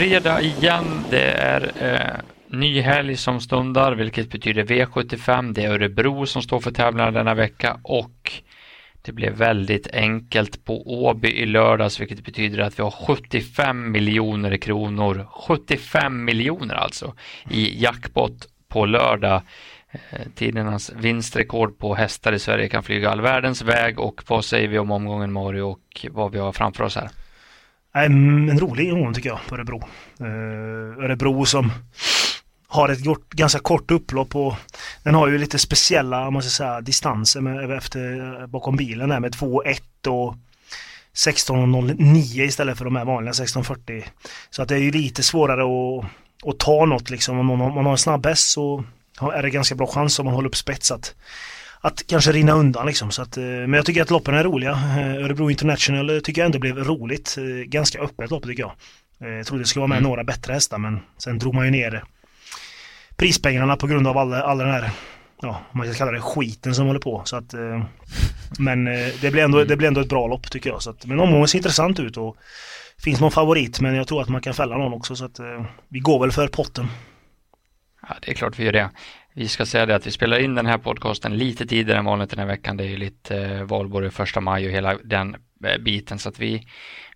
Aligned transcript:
fredag 0.00 0.42
igen. 0.42 1.04
Det 1.10 1.30
är 1.32 1.72
eh, 1.80 2.58
ny 2.58 2.80
helg 2.80 3.16
som 3.16 3.40
stundar, 3.40 3.92
vilket 3.92 4.30
betyder 4.30 4.64
V75. 4.64 5.52
Det 5.52 5.64
är 5.64 5.70
Örebro 5.70 6.26
som 6.26 6.42
står 6.42 6.60
för 6.60 6.70
tävlingarna 6.70 7.10
denna 7.10 7.34
vecka 7.34 7.80
och 7.82 8.32
det 9.02 9.12
blev 9.12 9.32
väldigt 9.32 9.88
enkelt 9.92 10.64
på 10.64 11.04
Åby 11.04 11.28
i 11.28 11.46
lördags, 11.46 12.00
vilket 12.00 12.24
betyder 12.24 12.58
att 12.58 12.78
vi 12.78 12.82
har 12.82 12.90
75 12.90 13.92
miljoner 13.92 14.56
kronor, 14.56 15.26
75 15.32 16.24
miljoner 16.24 16.74
alltså, 16.74 17.14
i 17.50 17.82
jackpot 17.82 18.48
på 18.68 18.86
lördag. 18.86 19.42
Eh, 19.90 19.98
tidernas 20.34 20.92
vinstrekord 20.96 21.78
på 21.78 21.94
hästar 21.94 22.32
i 22.32 22.38
Sverige 22.38 22.68
kan 22.68 22.82
flyga 22.82 23.10
all 23.10 23.20
världens 23.20 23.62
väg 23.62 24.00
och 24.00 24.22
vad 24.26 24.44
säger 24.44 24.68
vi 24.68 24.78
om 24.78 24.90
omgången 24.90 25.32
Mario 25.32 25.62
och 25.62 26.06
vad 26.10 26.32
vi 26.32 26.38
har 26.38 26.52
framför 26.52 26.84
oss 26.84 26.96
här? 26.96 27.10
En 27.92 28.60
rolig 28.60 28.92
omgång 28.92 29.14
tycker 29.14 29.28
jag 29.28 29.38
på 29.48 29.54
Örebro. 29.54 29.82
Eh, 30.20 31.04
Örebro 31.04 31.44
som 31.44 31.72
har 32.68 32.88
ett 32.88 33.00
ganska 33.30 33.58
kort 33.58 33.90
upplopp 33.90 34.36
och 34.36 34.54
den 35.02 35.14
har 35.14 35.28
ju 35.28 35.38
lite 35.38 35.58
speciella, 35.58 36.26
om 36.26 36.32
man 36.32 36.42
ska 36.42 36.50
säga, 36.50 36.80
distanser 36.80 37.40
med, 37.40 37.70
efter, 37.70 38.40
eh, 38.40 38.46
bakom 38.46 38.76
bilen 38.76 39.08
där 39.08 39.20
med 39.20 39.34
2.1 39.34 40.06
och 40.06 40.34
16.09 41.14 42.42
istället 42.42 42.78
för 42.78 42.84
de 42.84 42.96
här 42.96 43.04
vanliga 43.04 43.32
16.40. 43.32 44.04
Så 44.50 44.62
att 44.62 44.68
det 44.68 44.74
är 44.74 44.78
ju 44.78 44.90
lite 44.90 45.22
svårare 45.22 45.62
att, 45.62 46.04
att 46.48 46.58
ta 46.58 46.84
något 46.84 47.10
liksom. 47.10 47.38
Om 47.38 47.46
man, 47.46 47.60
om 47.60 47.74
man 47.74 47.84
har 47.84 47.92
en 47.92 47.98
snabb 47.98 48.26
häst 48.26 48.48
så 48.48 48.84
är 49.20 49.42
det 49.42 49.50
ganska 49.50 49.74
bra 49.74 49.86
chans 49.86 50.18
om 50.18 50.24
man 50.24 50.34
håller 50.34 50.48
upp 50.48 50.56
spetsat 50.56 51.14
att 51.80 52.06
kanske 52.06 52.32
rinna 52.32 52.52
undan 52.52 52.86
liksom. 52.86 53.10
Så 53.10 53.22
att, 53.22 53.36
eh, 53.36 53.42
men 53.44 53.72
jag 53.72 53.86
tycker 53.86 54.02
att 54.02 54.10
loppen 54.10 54.34
är 54.34 54.44
roliga. 54.44 54.70
Eh, 54.70 55.24
Örebro 55.24 55.50
International 55.50 56.20
tycker 56.24 56.40
jag 56.40 56.46
ändå 56.46 56.58
blev 56.58 56.78
roligt. 56.78 57.36
Eh, 57.38 57.44
ganska 57.44 58.00
öppet 58.00 58.30
lopp 58.30 58.44
tycker 58.44 58.62
jag. 58.62 58.72
Jag 59.18 59.46
trodde 59.46 59.62
det 59.62 59.66
skulle 59.66 59.80
vara 59.80 59.88
med 59.88 59.98
mm. 59.98 60.08
några 60.08 60.24
bättre 60.24 60.52
hästar 60.52 60.78
men 60.78 61.00
sen 61.18 61.38
drog 61.38 61.54
man 61.54 61.64
ju 61.64 61.70
ner 61.70 62.04
prispengarna 63.16 63.76
på 63.76 63.86
grund 63.86 64.06
av 64.06 64.18
all, 64.18 64.32
all 64.32 64.58
den 64.58 64.70
här, 64.70 64.90
ja, 65.42 65.60
man 65.72 65.86
ska 65.86 65.98
kalla 65.98 66.12
det 66.12 66.20
skiten 66.20 66.74
som 66.74 66.86
håller 66.86 67.00
på. 67.00 67.22
Så 67.24 67.36
att, 67.36 67.54
men 68.58 68.84
det 69.20 69.32
blir, 69.32 69.38
ändå, 69.38 69.64
det 69.64 69.76
blir 69.76 69.88
ändå 69.88 70.00
ett 70.00 70.08
bra 70.08 70.26
lopp 70.26 70.50
tycker 70.50 70.70
jag. 70.70 70.82
Så 70.82 70.90
att, 70.90 71.06
men 71.06 71.20
omgången 71.20 71.48
ser 71.48 71.58
intressant 71.58 72.00
ut 72.00 72.16
och 72.16 72.36
finns 73.04 73.20
någon 73.20 73.30
favorit 73.30 73.80
men 73.80 73.94
jag 73.94 74.08
tror 74.08 74.22
att 74.22 74.28
man 74.28 74.40
kan 74.40 74.54
fälla 74.54 74.76
någon 74.76 74.92
också 74.92 75.16
så 75.16 75.24
att 75.24 75.40
vi 75.88 75.98
går 75.98 76.20
väl 76.20 76.32
för 76.32 76.48
potten. 76.48 76.86
Ja, 78.08 78.16
det 78.22 78.30
är 78.30 78.34
klart 78.34 78.58
vi 78.58 78.64
gör 78.64 78.72
det. 78.72 78.90
Vi 79.34 79.48
ska 79.48 79.66
säga 79.66 79.86
det 79.86 79.94
att 79.94 80.06
vi 80.06 80.10
spelar 80.10 80.38
in 80.38 80.54
den 80.54 80.66
här 80.66 80.78
podcasten 80.78 81.36
lite 81.36 81.66
tidigare 81.66 81.98
än 81.98 82.04
vanligt 82.04 82.30
den 82.30 82.38
här 82.38 82.46
veckan. 82.46 82.76
Det 82.76 82.84
är 82.84 82.88
ju 82.88 82.96
lite 82.96 83.36
eh, 83.36 83.62
valborg 83.62 84.10
första 84.10 84.40
maj 84.40 84.66
och 84.66 84.72
hela 84.72 84.98
den 85.04 85.36
eh, 85.64 85.78
biten 85.78 86.18
så 86.18 86.28
att 86.28 86.38
vi, 86.38 86.66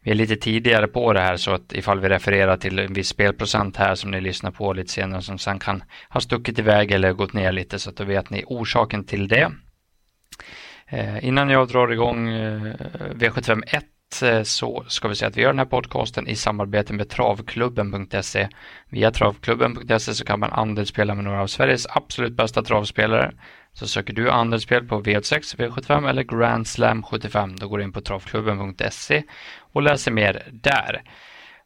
vi 0.00 0.10
är 0.10 0.14
lite 0.14 0.36
tidigare 0.36 0.86
på 0.86 1.12
det 1.12 1.20
här 1.20 1.36
så 1.36 1.50
att 1.50 1.72
ifall 1.72 2.00
vi 2.00 2.08
refererar 2.08 2.56
till 2.56 2.78
en 2.78 2.92
viss 2.92 3.08
spelprocent 3.08 3.76
här 3.76 3.94
som 3.94 4.10
ni 4.10 4.20
lyssnar 4.20 4.50
på 4.50 4.72
lite 4.72 4.92
senare 4.92 5.22
som 5.22 5.38
sen 5.38 5.58
kan 5.58 5.84
ha 6.08 6.20
stuckit 6.20 6.58
iväg 6.58 6.92
eller 6.92 7.12
gått 7.12 7.32
ner 7.32 7.52
lite 7.52 7.78
så 7.78 7.90
att 7.90 7.96
då 7.96 8.04
vet 8.04 8.30
ni 8.30 8.44
orsaken 8.46 9.04
till 9.04 9.28
det. 9.28 9.52
Eh, 10.86 11.24
innan 11.24 11.50
jag 11.50 11.68
drar 11.68 11.92
igång 11.92 12.28
eh, 12.28 12.74
V751 13.14 13.82
Eh, 14.22 14.42
så 14.42 14.84
ska 14.88 15.08
vi 15.08 15.14
säga 15.14 15.28
att 15.28 15.36
vi 15.36 15.42
gör 15.42 15.48
den 15.48 15.58
här 15.58 15.66
podcasten 15.66 16.28
i 16.28 16.36
samarbete 16.36 16.92
med 16.92 17.08
travklubben.se. 17.08 18.48
Via 18.88 19.10
travklubben.se 19.10 20.14
så 20.14 20.24
kan 20.24 20.40
man 20.40 20.52
andelsspela 20.52 21.14
med 21.14 21.24
några 21.24 21.42
av 21.42 21.46
Sveriges 21.46 21.86
absolut 21.90 22.32
bästa 22.32 22.62
travspelare. 22.62 23.32
Så 23.72 23.86
söker 23.86 24.12
du 24.12 24.30
andelsspel 24.30 24.84
på 24.84 25.02
V86, 25.02 25.56
V75 25.56 26.08
eller 26.08 26.22
Grand 26.22 26.66
Slam 26.66 27.02
75 27.02 27.56
då 27.56 27.68
går 27.68 27.78
du 27.78 27.84
in 27.84 27.92
på 27.92 28.00
travklubben.se 28.00 29.22
och 29.58 29.82
läser 29.82 30.12
mer 30.12 30.42
där. 30.52 31.02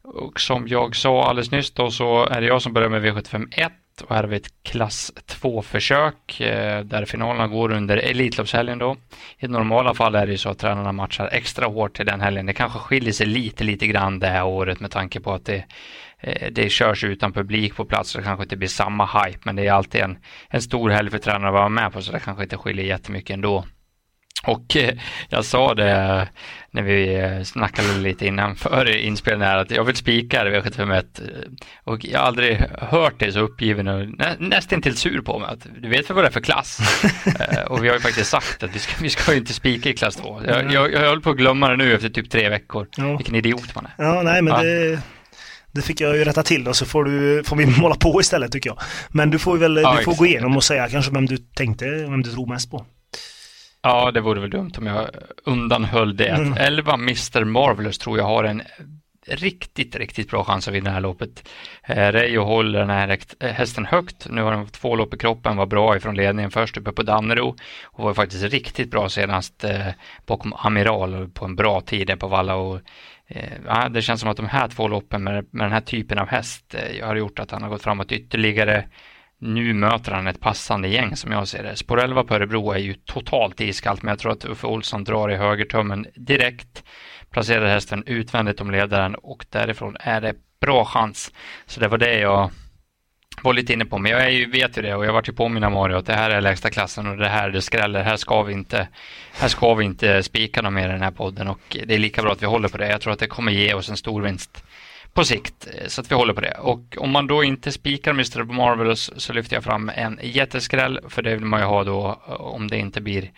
Och 0.02 0.40
som 0.40 0.68
jag 0.68 0.96
sa 0.96 1.24
alldeles 1.24 1.50
nyss 1.50 1.70
då 1.70 1.90
så 1.90 2.24
är 2.26 2.40
det 2.40 2.46
jag 2.46 2.62
som 2.62 2.72
börjar 2.72 2.88
med 2.88 3.04
V75 3.04 3.48
1 3.98 4.02
och 4.02 4.14
här 4.14 4.22
har 4.22 4.28
vi 4.28 4.36
ett 4.36 4.62
klass 4.62 5.12
2-försök 5.26 6.40
eh, 6.40 6.84
där 6.84 7.04
finalerna 7.04 7.46
går 7.48 7.72
under 7.72 7.96
Elitloppshelgen 7.96 8.78
då. 8.78 8.96
I 9.38 9.48
normala 9.48 9.94
fall 9.94 10.14
är 10.14 10.26
det 10.26 10.32
ju 10.32 10.38
så 10.38 10.48
att 10.48 10.58
tränarna 10.58 10.92
matchar 10.92 11.28
extra 11.32 11.66
hårt 11.66 11.96
till 11.96 12.06
den 12.06 12.20
helgen. 12.20 12.46
Det 12.46 12.52
kanske 12.52 12.78
skiljer 12.78 13.12
sig 13.12 13.26
lite, 13.26 13.64
lite 13.64 13.86
grann 13.86 14.18
det 14.18 14.26
här 14.26 14.44
året 14.44 14.80
med 14.80 14.90
tanke 14.90 15.20
på 15.20 15.32
att 15.32 15.44
det, 15.44 15.64
eh, 16.20 16.52
det 16.52 16.70
körs 16.70 17.04
utan 17.04 17.32
publik 17.32 17.76
på 17.76 17.84
plats 17.84 18.10
så 18.10 18.18
det 18.18 18.24
kanske 18.24 18.42
inte 18.42 18.56
blir 18.56 18.68
samma 18.68 19.06
hype 19.06 19.40
men 19.42 19.56
det 19.56 19.66
är 19.66 19.72
alltid 19.72 20.00
en, 20.00 20.18
en 20.48 20.62
stor 20.62 20.90
helg 20.90 21.10
för 21.10 21.18
tränarna 21.18 21.48
att 21.48 21.54
vara 21.54 21.68
med 21.68 21.92
på 21.92 22.02
så 22.02 22.12
det 22.12 22.20
kanske 22.20 22.42
inte 22.42 22.56
skiljer 22.56 22.84
jättemycket 22.84 23.34
ändå. 23.34 23.64
Och 24.42 24.76
eh, 24.76 24.94
jag 25.28 25.44
sa 25.44 25.74
det 25.74 26.28
när 26.70 26.82
vi 26.82 27.14
eh, 27.14 27.42
snackade 27.42 27.98
lite 27.98 28.26
innan 28.26 28.56
för 28.56 28.96
inspelningen 28.96 29.48
här 29.48 29.58
att 29.58 29.70
jag 29.70 29.84
vill 29.84 29.96
spika 29.96 30.44
det 30.44 30.60
V751 30.60 31.04
och 31.84 32.04
jag 32.04 32.18
har 32.18 32.26
aldrig 32.26 32.58
hört 32.78 33.20
dig 33.20 33.32
så 33.32 33.40
uppgiven 33.40 33.88
och 33.88 34.08
nä, 34.08 34.36
nästan 34.38 34.82
till 34.82 34.96
sur 34.96 35.20
på 35.20 35.38
mig 35.38 35.48
att 35.50 35.66
du 35.80 35.88
vet 35.88 36.10
väl 36.10 36.14
vad 36.14 36.24
det 36.24 36.28
är 36.28 36.32
för 36.32 36.40
klass? 36.40 36.78
Eh, 37.50 37.62
och 37.62 37.84
vi 37.84 37.88
har 37.88 37.94
ju 37.94 38.00
faktiskt 38.00 38.30
sagt 38.30 38.62
att 38.62 38.74
vi 38.74 38.78
ska, 38.78 38.92
vi 39.02 39.10
ska 39.10 39.34
inte 39.34 39.52
spika 39.52 39.88
i 39.90 39.94
klass 39.94 40.16
2. 40.16 40.40
Jag, 40.46 40.72
jag, 40.72 40.92
jag 40.92 41.00
höll 41.00 41.20
på 41.20 41.30
att 41.30 41.36
glömma 41.36 41.68
det 41.68 41.76
nu 41.76 41.94
efter 41.94 42.08
typ 42.08 42.30
tre 42.30 42.48
veckor. 42.48 42.86
Ja. 42.96 43.16
Vilken 43.16 43.34
idiot 43.34 43.74
man 43.74 43.86
är. 43.86 44.04
Ja, 44.04 44.22
nej 44.22 44.42
men 44.42 44.54
ja. 44.54 44.62
det 44.62 45.00
det 45.72 45.82
fick 45.82 46.00
jag 46.00 46.16
ju 46.16 46.24
rätta 46.24 46.42
till 46.42 46.64
då 46.64 46.72
så 46.72 46.86
får, 46.86 47.04
du, 47.04 47.42
får 47.44 47.56
vi 47.56 47.66
måla 47.66 47.94
på 47.94 48.20
istället 48.20 48.52
tycker 48.52 48.70
jag. 48.70 48.78
Men 49.08 49.30
du 49.30 49.38
får 49.38 49.58
väl 49.58 49.76
ja, 49.76 49.96
du 49.98 50.04
får 50.04 50.14
gå 50.14 50.26
igenom 50.26 50.56
och 50.56 50.64
säga 50.64 50.88
kanske 50.88 51.12
vem 51.12 51.26
du 51.26 51.36
tänkte, 51.36 51.84
vem 51.84 52.22
du 52.22 52.30
tror 52.30 52.46
mest 52.46 52.70
på. 52.70 52.86
Ja, 53.88 54.10
det 54.10 54.20
vore 54.20 54.40
väl 54.40 54.50
dumt 54.50 54.72
om 54.78 54.86
jag 54.86 55.08
undanhöll 55.44 56.16
det. 56.16 56.28
Mm. 56.28 56.54
11 56.58 56.94
Mr 56.94 57.44
Marvelous 57.44 57.98
tror 57.98 58.18
jag 58.18 58.24
har 58.24 58.44
en 58.44 58.62
riktigt, 59.26 59.96
riktigt 59.96 60.30
bra 60.30 60.44
chans 60.44 60.68
att 60.68 60.74
vinna 60.74 60.90
det 60.90 60.94
här 60.94 61.00
loppet. 61.00 61.48
Eh, 61.82 62.12
Reijo 62.12 62.44
håller 62.44 62.78
den 62.78 62.90
här 62.90 63.18
eh, 63.40 63.50
hästen 63.50 63.86
högt. 63.86 64.26
Nu 64.30 64.42
har 64.42 64.52
den 64.52 64.66
två 64.66 64.96
lopp 64.96 65.14
i 65.14 65.18
kroppen, 65.18 65.56
var 65.56 65.66
bra 65.66 65.96
ifrån 65.96 66.14
ledningen 66.14 66.50
först 66.50 66.76
uppe 66.76 66.92
på 66.92 67.02
Dannero 67.02 67.56
och 67.84 68.04
var 68.04 68.14
faktiskt 68.14 68.52
riktigt 68.52 68.90
bra 68.90 69.08
senast 69.08 69.64
eh, 69.64 69.86
bakom 70.26 70.52
Amiral 70.52 71.28
på 71.28 71.44
en 71.44 71.56
bra 71.56 71.80
tid 71.80 72.18
på 72.18 72.28
Valla. 72.28 72.54
Och, 72.54 72.80
eh, 73.26 73.88
det 73.90 74.02
känns 74.02 74.20
som 74.20 74.30
att 74.30 74.36
de 74.36 74.46
här 74.46 74.68
två 74.68 74.88
loppen 74.88 75.24
med, 75.24 75.46
med 75.50 75.64
den 75.64 75.72
här 75.72 75.80
typen 75.80 76.18
av 76.18 76.28
häst 76.28 76.74
eh, 76.74 77.06
har 77.06 77.16
gjort 77.16 77.38
att 77.38 77.50
han 77.50 77.62
har 77.62 77.70
gått 77.70 77.82
framåt 77.82 78.12
ytterligare 78.12 78.84
nu 79.40 79.74
möter 79.74 80.12
han 80.12 80.26
ett 80.26 80.40
passande 80.40 80.88
gäng 80.88 81.16
som 81.16 81.32
jag 81.32 81.48
ser 81.48 81.62
det. 81.62 81.76
Spår 81.76 82.00
11 82.00 82.24
på 82.24 82.34
Örebro 82.34 82.72
är 82.72 82.78
ju 82.78 82.94
totalt 82.94 83.60
iskallt 83.60 84.02
men 84.02 84.08
jag 84.08 84.18
tror 84.18 84.32
att 84.32 84.44
Uffe 84.44 84.66
Olsson 84.66 85.04
drar 85.04 85.30
i 85.30 85.36
högertummen 85.36 86.06
direkt. 86.14 86.84
Placerar 87.30 87.66
hästen 87.66 88.02
utvändigt 88.06 88.60
om 88.60 88.70
ledaren 88.70 89.14
och 89.14 89.46
därifrån 89.50 89.96
är 90.00 90.20
det 90.20 90.34
bra 90.60 90.84
chans. 90.84 91.32
Så 91.66 91.80
det 91.80 91.88
var 91.88 91.98
det 91.98 92.18
jag 92.18 92.50
var 93.42 93.52
lite 93.52 93.72
inne 93.72 93.84
på. 93.84 93.98
Men 93.98 94.12
jag 94.12 94.32
ju, 94.32 94.50
vet 94.50 94.78
ju 94.78 94.82
det 94.82 94.94
och 94.94 95.06
jag 95.06 95.12
vart 95.12 95.28
ju 95.28 95.32
påminna 95.32 95.70
Mario 95.70 95.96
att 95.96 96.06
det 96.06 96.14
här 96.14 96.30
är 96.30 96.40
lägsta 96.40 96.70
klassen 96.70 97.06
och 97.06 97.16
det 97.16 97.28
här 97.28 97.50
det 97.50 97.62
skräller. 97.62 98.02
Här 98.02 98.16
ska 98.16 98.42
vi 98.42 98.52
inte, 98.52 98.88
här 99.32 99.48
ska 99.48 99.74
vi 99.74 99.84
inte 99.84 100.22
spika 100.22 100.62
något 100.62 100.72
mer 100.72 100.88
i 100.88 100.92
den 100.92 101.02
här 101.02 101.10
podden 101.10 101.48
och 101.48 101.76
det 101.86 101.94
är 101.94 101.98
lika 101.98 102.22
bra 102.22 102.32
att 102.32 102.42
vi 102.42 102.46
håller 102.46 102.68
på 102.68 102.78
det. 102.78 102.88
Jag 102.88 103.00
tror 103.00 103.12
att 103.12 103.18
det 103.18 103.26
kommer 103.26 103.52
ge 103.52 103.74
oss 103.74 103.90
en 103.90 103.96
stor 103.96 104.22
vinst 104.22 104.64
på 105.12 105.24
sikt. 105.24 105.68
Eh, 105.74 105.86
så 105.86 106.00
att 106.00 106.10
vi 106.10 106.14
håller 106.14 106.34
på 106.34 106.40
det. 106.40 106.54
Och 106.58 106.96
om 106.98 107.10
man 107.10 107.26
då 107.26 107.44
inte 107.44 107.72
spikar 107.72 108.10
Mr. 108.10 108.44
Marvelous 108.44 109.10
så 109.16 109.32
lyfter 109.32 109.56
jag 109.56 109.64
fram 109.64 109.90
en 109.94 110.18
jätteskräll 110.22 111.00
för 111.08 111.22
det 111.22 111.34
vill 111.34 111.44
man 111.44 111.60
ju 111.60 111.66
ha 111.66 111.84
då 111.84 112.22
eh, 112.28 112.32
om 112.32 112.68
det 112.68 112.76
inte 112.76 113.00
blir 113.00 113.30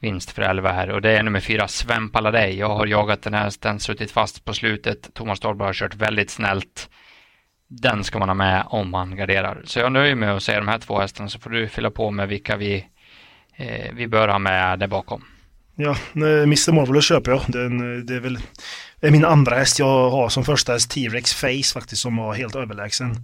vinst 0.00 0.30
för 0.30 0.42
11 0.42 0.72
här 0.72 0.90
och 0.90 1.02
det 1.02 1.10
är 1.10 1.22
nummer 1.22 1.40
fyra 1.40 1.68
Sven 1.68 2.10
Paladej. 2.10 2.58
Jag 2.58 2.68
har 2.68 2.86
jagat 2.86 3.22
den 3.22 3.34
här, 3.34 3.52
den 3.60 3.80
suttit 3.80 4.10
fast 4.10 4.44
på 4.44 4.52
slutet. 4.54 5.14
Thomas 5.14 5.40
Dahlberg 5.40 5.66
har 5.66 5.72
kört 5.72 5.94
väldigt 5.94 6.30
snällt. 6.30 6.90
Den 7.68 8.04
ska 8.04 8.18
man 8.18 8.28
ha 8.28 8.34
med 8.34 8.64
om 8.66 8.90
man 8.90 9.16
garderar. 9.16 9.62
Så 9.64 9.78
jag 9.78 9.92
nöjer 9.92 10.14
mig 10.14 10.28
med 10.28 10.36
att 10.36 10.42
säga 10.42 10.58
de 10.58 10.68
här 10.68 10.78
två 10.78 11.00
hästarna 11.00 11.28
så 11.28 11.38
får 11.38 11.50
du 11.50 11.68
fylla 11.68 11.90
på 11.90 12.10
med 12.10 12.28
vilka 12.28 12.56
vi, 12.56 12.86
eh, 13.56 13.92
vi 13.92 14.06
bör 14.06 14.28
ha 14.28 14.38
med 14.38 14.78
där 14.78 14.86
bakom. 14.86 15.24
Ja, 15.80 15.96
Mr. 16.14 16.72
Marvelous 16.72 17.04
köper 17.04 17.30
jag. 17.30 17.40
Den, 17.48 18.06
det 18.06 18.14
är 18.14 18.20
väl 18.20 18.38
det 19.00 19.06
är 19.06 19.10
min 19.10 19.24
andra 19.24 19.56
häst 19.56 19.78
jag 19.78 20.10
har 20.10 20.28
som 20.28 20.44
första 20.44 20.72
häst 20.72 20.90
T-Rex 20.90 21.34
Face 21.34 21.72
faktiskt 21.74 22.02
som 22.02 22.16
var 22.16 22.34
helt 22.34 22.56
överlägsen. 22.56 23.16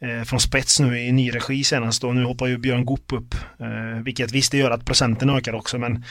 Eh, 0.00 0.24
från 0.24 0.40
spets 0.40 0.80
nu 0.80 1.00
i 1.00 1.12
ny 1.12 1.30
regi 1.30 1.64
senast 1.64 2.04
och 2.04 2.14
nu 2.14 2.24
hoppar 2.24 2.46
ju 2.46 2.58
Björn 2.58 2.84
Goop 2.84 3.12
upp. 3.12 3.34
Eh, 3.60 4.02
vilket 4.02 4.32
visst 4.32 4.52
det 4.52 4.58
gör 4.58 4.70
att 4.70 4.84
procenten 4.84 5.30
ökar 5.30 5.52
också 5.54 5.78
men 5.78 6.04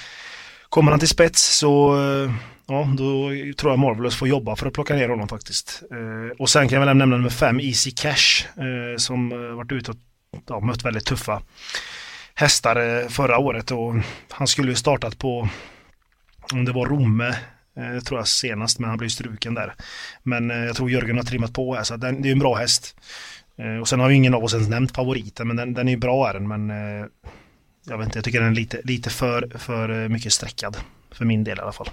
kommer 0.70 0.92
han 0.92 1.00
till 1.00 1.10
spets 1.10 1.58
så 1.58 1.96
eh, 1.96 2.32
ja, 2.68 2.88
då 2.98 3.30
tror 3.58 3.72
jag 3.72 3.80
Marvelous 3.80 4.16
får 4.16 4.28
jobba 4.28 4.56
för 4.56 4.68
att 4.68 4.74
plocka 4.74 4.96
ner 4.96 5.10
honom 5.10 5.28
faktiskt. 5.28 5.84
Eh, 5.92 6.38
och 6.38 6.50
sen 6.50 6.68
kan 6.68 6.80
jag 6.80 6.86
väl 6.86 6.98
nämna 6.98 7.18
nummer 7.18 7.30
fem 7.30 7.60
Easy 7.60 7.92
Cash 7.92 8.46
eh, 8.58 8.98
som 8.98 9.32
eh, 9.32 9.38
varit 9.38 9.72
ute 9.72 9.92
och 9.92 9.98
ja, 10.48 10.60
mött 10.60 10.86
väldigt 10.86 11.06
tuffa 11.06 11.42
hästar 12.34 13.02
eh, 13.02 13.08
förra 13.08 13.38
året 13.38 13.72
och 13.72 13.96
han 14.30 14.48
skulle 14.48 14.70
ju 14.70 14.76
startat 14.76 15.18
på 15.18 15.50
om 16.54 16.66
det 16.66 16.72
var 16.72 16.86
Romme 16.86 17.36
Eh, 17.78 18.00
tror 18.00 18.20
jag 18.20 18.28
senast, 18.28 18.80
men 18.80 18.90
han 18.90 18.98
blev 18.98 19.10
struken 19.10 19.54
där. 19.54 19.74
Men 20.24 20.52
eh, 20.52 20.58
jag 20.58 20.76
tror 20.76 20.92
Jörgen 20.92 21.18
har 21.18 21.24
trimmat 21.24 21.54
på 21.54 21.76
här, 21.76 21.84
så 21.84 21.98
den, 21.98 22.22
det 22.22 22.30
är 22.30 22.32
en 22.32 22.40
bra 22.40 22.56
häst. 22.56 22.96
Eh, 23.58 23.78
och 23.78 23.88
sen 23.88 24.00
har 24.00 24.10
ju 24.10 24.16
ingen 24.16 24.34
av 24.34 24.44
oss 24.44 24.54
ens 24.54 24.70
nämnt 24.70 24.96
favoriten, 24.96 25.48
men 25.48 25.56
den, 25.56 25.74
den 25.74 25.88
är 25.88 25.92
ju 25.92 25.98
bra 25.98 26.30
är 26.30 26.34
den, 26.34 26.48
men 26.48 26.70
eh, 26.70 27.06
jag 27.86 27.98
vet 27.98 28.06
inte, 28.06 28.18
jag 28.18 28.26
tycker 28.26 28.40
den 28.40 28.52
är 28.52 28.56
lite, 28.56 28.82
lite 28.84 29.10
för, 29.10 29.58
för 29.58 30.04
eh, 30.04 30.10
mycket 30.10 30.34
sträckad. 30.34 30.78
För 31.12 31.26
min 31.26 31.44
del 31.44 31.58
i 31.58 31.62
alla 31.62 31.72
fall. 31.72 31.90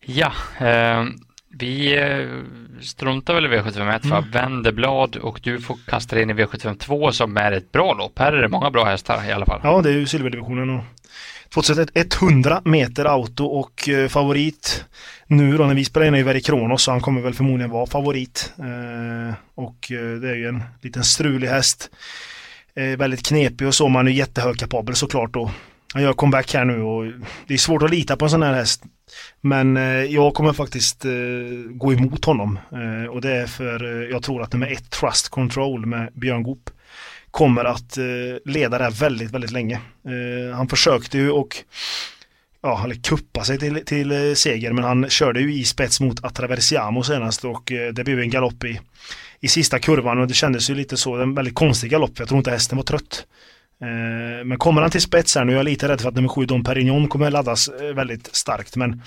Ja, 0.00 0.32
eh, 0.58 1.04
vi 1.58 1.98
eh, 1.98 2.28
struntar 2.80 3.34
väl 3.34 3.46
i 3.46 3.48
V751 3.48 4.00
för 4.00 4.18
mm. 4.18 4.30
vänder 4.30 4.72
blad 4.72 5.16
och 5.16 5.40
du 5.42 5.60
får 5.60 5.78
kasta 5.86 6.16
dig 6.16 6.22
in 6.22 6.30
i 6.30 6.34
V752 6.34 7.10
som 7.10 7.36
är 7.36 7.52
ett 7.52 7.72
bra 7.72 7.94
lopp. 7.94 8.18
Här 8.18 8.32
är 8.32 8.42
det 8.42 8.48
många 8.48 8.70
bra 8.70 8.84
hästar 8.84 9.28
i 9.28 9.32
alla 9.32 9.46
fall. 9.46 9.60
Ja, 9.62 9.82
det 9.82 9.88
är 9.88 9.94
ju 9.94 10.06
silverdivisionen 10.06 10.70
och 10.70 10.84
2100 11.54 12.62
meter 12.64 13.04
auto 13.04 13.44
och 13.44 13.88
eh, 13.88 14.08
favorit 14.08 14.84
nu 15.26 15.56
då 15.56 15.64
när 15.64 15.74
vi 15.74 15.84
spelar 15.84 16.06
in 16.06 16.14
är 16.14 16.18
ju 16.18 16.24
Veri 16.24 16.40
Kronos 16.40 16.82
så 16.82 16.90
han 16.90 17.00
kommer 17.00 17.20
väl 17.20 17.34
förmodligen 17.34 17.70
vara 17.70 17.86
favorit. 17.86 18.52
Eh, 18.58 19.34
och 19.54 19.92
eh, 19.92 20.20
det 20.20 20.30
är 20.30 20.34
ju 20.34 20.48
en 20.48 20.62
liten 20.82 21.04
strulig 21.04 21.48
häst. 21.48 21.90
Väldigt 22.98 23.26
knepig 23.26 23.66
och 23.66 23.74
så, 23.74 23.88
man 23.88 24.08
är 24.08 24.12
jättehögkapabel 24.12 24.94
såklart 24.94 25.32
då. 25.32 25.50
Han 25.94 26.02
gör 26.02 26.12
comeback 26.12 26.54
här 26.54 26.64
nu 26.64 26.82
och 26.82 27.04
det 27.46 27.54
är 27.54 27.58
svårt 27.58 27.82
att 27.82 27.90
lita 27.90 28.16
på 28.16 28.24
en 28.24 28.30
sån 28.30 28.42
här 28.42 28.54
häst. 28.54 28.82
Men 29.40 29.76
eh, 29.76 29.82
jag 30.04 30.34
kommer 30.34 30.52
faktiskt 30.52 31.04
eh, 31.04 31.10
gå 31.70 31.92
emot 31.92 32.24
honom 32.24 32.58
eh, 32.72 33.10
och 33.10 33.20
det 33.20 33.32
är 33.32 33.46
för 33.46 34.02
eh, 34.02 34.10
jag 34.10 34.22
tror 34.22 34.42
att 34.42 34.52
nummer 34.52 34.72
ett 34.72 34.90
Trust 34.90 35.28
Control 35.28 35.86
med 35.86 36.10
Björn 36.14 36.42
Goop 36.42 36.70
kommer 37.30 37.64
att 37.64 37.98
eh, 37.98 38.04
leda 38.44 38.78
det 38.78 38.84
här 38.84 38.90
väldigt, 38.90 39.30
väldigt 39.30 39.50
länge. 39.50 39.80
Han 40.54 40.68
försökte 40.68 41.18
ju 41.18 41.30
och 41.30 41.56
ja, 42.62 42.74
han 42.74 43.00
kuppa 43.00 43.44
sig 43.44 43.58
till, 43.58 43.84
till 43.84 44.36
seger 44.36 44.72
men 44.72 44.84
han 44.84 45.10
körde 45.10 45.40
ju 45.40 45.54
i 45.54 45.64
spets 45.64 46.00
mot 46.00 46.24
Atraversiamo 46.24 47.02
senast 47.02 47.44
och 47.44 47.72
det 47.92 48.04
blev 48.04 48.20
en 48.20 48.30
galopp 48.30 48.64
i, 48.64 48.80
i 49.40 49.48
sista 49.48 49.78
kurvan 49.78 50.18
och 50.18 50.28
det 50.28 50.34
kändes 50.34 50.70
ju 50.70 50.74
lite 50.74 50.96
så, 50.96 51.16
en 51.16 51.34
väldigt 51.34 51.54
konstig 51.54 51.90
galopp. 51.90 52.18
Jag 52.18 52.28
tror 52.28 52.38
inte 52.38 52.50
hästen 52.50 52.76
var 52.76 52.84
trött. 52.84 53.26
Eh, 53.80 54.44
men 54.44 54.58
kommer 54.58 54.82
han 54.82 54.90
till 54.90 55.00
spets 55.00 55.34
här 55.34 55.44
nu, 55.44 55.52
jag 55.52 55.60
är 55.60 55.64
lite 55.64 55.88
rädd 55.88 56.00
för 56.00 56.08
att 56.08 56.14
nummer 56.14 56.28
7 56.28 56.46
Dom 56.46 56.64
Perignon 56.64 57.08
kommer 57.08 57.30
laddas 57.30 57.68
eh, 57.68 57.94
väldigt 57.94 58.34
starkt. 58.34 58.76
Men 58.76 59.02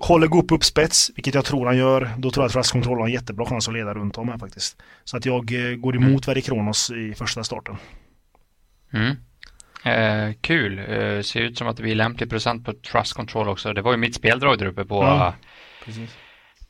håller 0.00 0.26
Goop 0.26 0.52
upp 0.52 0.64
spets, 0.64 1.10
vilket 1.14 1.34
jag 1.34 1.44
tror 1.44 1.66
han 1.66 1.76
gör, 1.76 2.10
då 2.18 2.30
tror 2.30 2.42
jag 2.42 2.46
att 2.46 2.52
Trust 2.52 2.72
Control 2.72 2.98
har 2.98 3.06
en 3.06 3.12
jättebra 3.12 3.46
chans 3.46 3.68
att 3.68 3.74
leda 3.74 3.94
runt 3.94 4.18
om 4.18 4.28
här 4.28 4.38
faktiskt. 4.38 4.82
Så 5.04 5.16
att 5.16 5.26
jag 5.26 5.52
eh, 5.52 5.76
går 5.76 5.96
emot 5.96 6.08
mm. 6.08 6.20
Verdi 6.26 6.42
Kronos 6.42 6.90
i 6.90 7.14
första 7.14 7.44
starten. 7.44 7.76
Mm. 8.92 9.16
Eh, 9.84 10.34
kul, 10.40 10.78
eh, 10.78 11.20
ser 11.22 11.40
ut 11.40 11.58
som 11.58 11.66
att 11.68 11.76
det 11.76 11.82
blir 11.82 11.94
lämplig 11.94 12.30
procent 12.30 12.64
på 12.64 12.72
Trust 12.72 13.12
Control 13.12 13.48
också. 13.48 13.72
Det 13.72 13.82
var 13.82 13.92
ju 13.92 13.96
mitt 13.96 14.14
speldrag 14.14 14.58
där 14.58 14.66
uppe 14.66 14.84
på 14.84 15.02
ja, 15.02 15.34
precis 15.84 16.10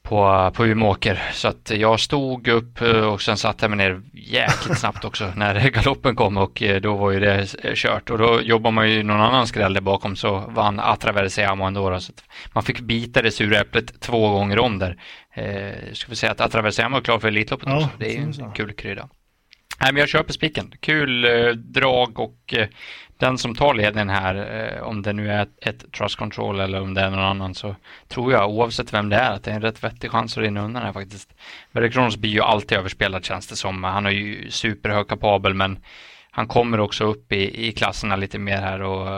på, 0.05 0.51
på 0.55 0.67
Umeåker. 0.67 1.23
Så 1.33 1.49
att 1.49 1.71
jag 1.75 2.01
stod 2.01 2.49
upp 2.49 2.81
eh, 2.81 3.13
och 3.13 3.23
sen 3.23 3.37
satte 3.37 3.65
jag 3.65 3.71
mig 3.71 3.77
ner 3.77 4.03
jäkligt 4.13 4.79
snabbt 4.79 5.05
också 5.05 5.33
när 5.37 5.71
galoppen 5.71 6.17
kom 6.17 6.37
och 6.37 6.63
eh, 6.63 6.81
då 6.81 6.97
var 6.97 7.11
ju 7.11 7.21
det 7.21 7.47
kört. 7.75 8.11
Och 8.11 8.19
då 8.19 8.41
jobbar 8.43 8.71
man 8.71 8.91
ju 8.91 9.03
någon 9.03 9.21
annan 9.21 9.47
skräll 9.47 9.75
där 9.75 9.81
bakom 9.81 10.17
så 10.17 10.39
vann 10.49 10.81
Atraversiamo 10.81 11.65
ändå. 11.65 11.91
Då, 11.91 12.01
så 12.01 12.13
man 12.53 12.65
fick 12.65 12.81
bita 12.81 13.23
det 13.23 13.31
sura 13.31 13.61
äpplet 13.61 14.01
två 14.01 14.31
gånger 14.31 14.59
om 14.59 14.79
där. 14.79 14.97
Eh, 15.35 15.93
ska 15.93 16.11
vi 16.11 16.17
säga 16.17 16.33
att 16.33 16.41
Atraversiamo 16.41 16.97
är 16.97 17.01
klar 17.01 17.19
för 17.19 17.29
Elitloppet 17.29 17.69
ja, 17.69 17.77
också. 17.77 17.89
Det 17.99 18.17
är 18.17 18.21
en 18.21 18.53
kul 18.55 18.73
krydda. 18.73 19.09
Nej, 19.81 19.93
men 19.93 20.01
jag 20.01 20.09
köper 20.09 20.33
spiken. 20.33 20.73
Kul 20.81 21.25
eh, 21.25 21.51
drag 21.51 22.19
och 22.19 22.55
eh, 22.55 22.69
den 23.19 23.39
som 23.39 23.55
tar 23.55 23.75
ledningen 23.75 24.09
här, 24.09 24.35
eh, 24.35 24.83
om 24.83 25.03
det 25.03 25.13
nu 25.13 25.31
är 25.31 25.43
ett, 25.43 25.67
ett, 25.67 25.93
trust 25.93 26.17
control 26.17 26.61
eller 26.61 26.81
om 26.81 26.95
det 26.95 27.01
är 27.01 27.11
någon 27.11 27.21
annan, 27.21 27.55
så 27.55 27.77
tror 28.09 28.33
jag 28.33 28.51
oavsett 28.51 28.93
vem 28.93 29.09
det 29.09 29.17
är 29.17 29.31
att 29.31 29.45
det 29.45 29.51
är 29.51 29.55
en 29.55 29.63
rätt 29.63 29.85
vettig 29.85 30.11
chans 30.11 30.37
att 30.37 30.43
rinna 30.43 30.65
undan 30.65 30.83
här 30.83 30.93
faktiskt. 30.93 31.35
Verre 31.73 31.91
Kronos 31.91 32.17
blir 32.17 32.31
ju 32.31 32.41
alltid 32.41 32.79
överspelad 32.79 33.25
känns 33.25 33.47
det 33.47 33.57
som. 33.57 33.85
Han 33.85 34.07
är 34.07 34.11
ju 34.11 34.51
superhög 34.51 35.09
kapabel, 35.09 35.55
men 35.55 35.79
han 36.31 36.49
kommer 36.49 36.81
också 36.81 37.05
upp 37.05 37.33
i, 37.33 37.69
i 37.69 37.73
klasserna 37.73 38.17
lite 38.17 38.39
mer 38.39 38.57
här 38.61 38.83
och 38.83 39.09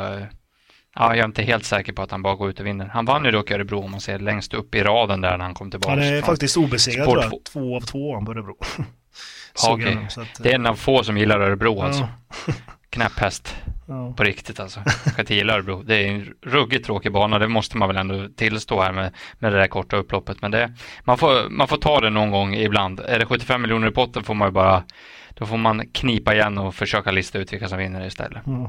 Ja, 0.99 1.09
jag 1.09 1.19
är 1.19 1.25
inte 1.25 1.43
helt 1.43 1.65
säker 1.65 1.93
på 1.93 2.03
att 2.03 2.11
han 2.11 2.23
bara 2.23 2.35
går 2.35 2.51
ut 2.51 2.61
och 2.61 2.67
vinner. 2.67 2.87
Han 2.87 3.05
vann 3.05 3.25
ju 3.25 3.31
dock 3.31 3.51
Örebro 3.51 3.83
om 3.83 3.91
man 3.91 4.01
ser 4.01 4.19
längst 4.19 4.55
upp 4.55 4.75
i 4.75 4.83
raden 4.83 5.21
där 5.21 5.39
när 5.39 5.45
han 5.45 5.55
kom 5.55 5.71
tillbaka. 5.71 5.91
Han 5.91 6.03
är 6.03 6.23
faktiskt 6.23 6.57
obesegrad 6.57 7.05
tror 7.05 7.23
jag. 7.23 7.45
Två 7.45 7.77
av 7.77 7.81
två 7.81 8.15
han 8.15 8.25
på 8.25 8.33
Örebro. 8.33 8.57
Ja, 9.63 9.75
okay. 9.75 9.97
Det 10.39 10.51
är 10.51 10.55
en 10.55 10.67
av 10.67 10.75
få 10.75 11.05
som 11.05 11.19
gillar 11.19 11.41
Örebro 11.41 11.81
alltså. 11.81 12.09
Knäpp 12.91 13.19
häst. 13.19 13.57
Ja. 13.89 14.13
På 14.17 14.25
riktigt 14.25 14.61
alltså. 14.61 14.81
Jag 15.17 15.31
gillar 15.31 15.55
Örebro. 15.55 15.83
Det 15.83 15.97
är 15.97 16.09
en 16.09 16.35
ruggigt 16.43 16.87
tråkig 16.87 17.13
bana. 17.13 17.39
Det 17.39 17.49
måste 17.49 17.77
man 17.77 17.89
väl 17.89 17.97
ändå 17.97 18.29
tillstå 18.37 18.81
här 18.81 18.93
med, 18.93 19.13
med 19.39 19.53
det 19.53 19.59
där 19.59 19.67
korta 19.67 19.97
upploppet. 19.97 20.43
Men 20.43 20.51
det, 20.51 20.73
man, 21.05 21.19
får, 21.19 21.49
man 21.49 21.69
får 21.69 21.77
ta 21.77 22.01
det 22.01 22.11
någon 22.11 22.31
gång 22.31 22.55
ibland. 22.55 23.01
Är 23.01 23.19
det 23.19 23.27
75 23.27 23.63
miljoner 23.63 23.89
i 23.89 23.91
potten 23.91 24.25
får 24.25 24.35
man 24.35 24.49
ju 24.49 24.53
bara 24.53 24.83
då 25.39 25.47
får 25.47 25.57
man 25.57 25.89
knipa 25.89 26.35
igen 26.35 26.59
och 26.59 26.75
försöka 26.75 27.11
lista 27.11 27.39
ut 27.39 27.53
vilka 27.53 27.69
som 27.69 27.79
vinner 27.79 28.07
istället. 28.07 28.47
Mm. 28.47 28.65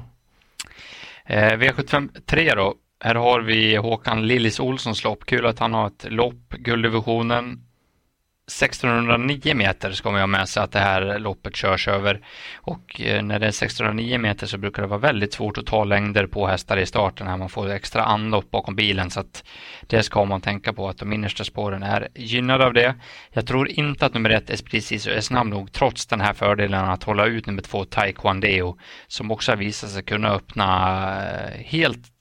Eh, 1.26 1.58
V75 1.58 2.22
3 2.26 2.56
då. 2.56 2.76
Här 3.00 3.16
har 3.16 3.42
vi 3.42 3.76
Håkan 3.76 4.28
Lillis 4.28 4.60
Olssons 4.60 5.04
lopp. 5.04 5.26
Kul 5.26 5.46
att 5.46 5.60
han 5.60 5.74
har 5.74 5.88
ett 5.88 6.06
lopp, 6.10 6.50
gulddivisionen. 6.50 7.67
1609 8.48 9.56
meter 9.56 9.92
ska 9.92 10.12
man 10.12 10.20
ha 10.20 10.28
med 10.28 10.50
sig 10.50 10.64
att 10.64 10.72
det 10.72 10.80
här 10.80 11.20
loppet 11.20 11.56
körs 11.56 11.88
över. 11.88 12.22
Och 12.56 13.02
eh, 13.02 13.24
när 13.24 13.40
det 13.40 13.46
är 13.46 13.50
1609 13.50 14.20
meter 14.20 14.48
så 14.48 14.58
brukar 14.58 14.82
det 14.82 14.88
vara 14.88 15.00
väldigt 15.00 15.34
svårt 15.34 15.58
att 15.58 15.66
ta 15.66 15.84
längder 15.84 16.28
på 16.28 16.48
hästar 16.48 16.78
i 16.78 16.86
starten 16.86 17.28
här. 17.28 17.38
Man 17.38 17.50
får 17.50 17.70
extra 17.70 18.04
anlopp 18.04 18.52
bakom 18.52 18.76
bilen 18.76 19.10
så 19.10 19.20
att 19.20 19.44
det 19.88 20.04
ska 20.04 20.26
man 20.26 20.42
tänka 20.42 20.74
på 20.74 20.90
att 20.90 20.98
de 20.98 21.14
innersta 21.14 21.44
spåren 21.44 21.84
är 21.84 22.08
gynnade 22.16 22.66
av 22.66 22.74
det. 22.74 22.96
Jag 23.32 23.48
tror 23.48 23.70
inte 23.70 24.06
att 24.06 24.14
nummer 24.14 24.30
ett 24.30 24.50
Esprit 24.50 24.92
är 24.92 25.22
snabb 25.22 25.48
nog 25.48 25.72
trots 25.72 26.06
den 26.06 26.22
här 26.22 26.34
fördelen 26.34 26.86
att 26.86 27.04
hålla 27.04 27.26
ut 27.26 27.46
nummer 27.46 27.62
två 27.62 27.86
Taekwondo 27.86 28.78
som 29.08 29.32
också 29.32 29.52
har 29.52 29.58
visat 29.58 29.90
sig 29.90 30.04
kunna 30.04 30.30
öppna 30.30 30.68
eh, 31.26 31.66
helt 31.66 32.17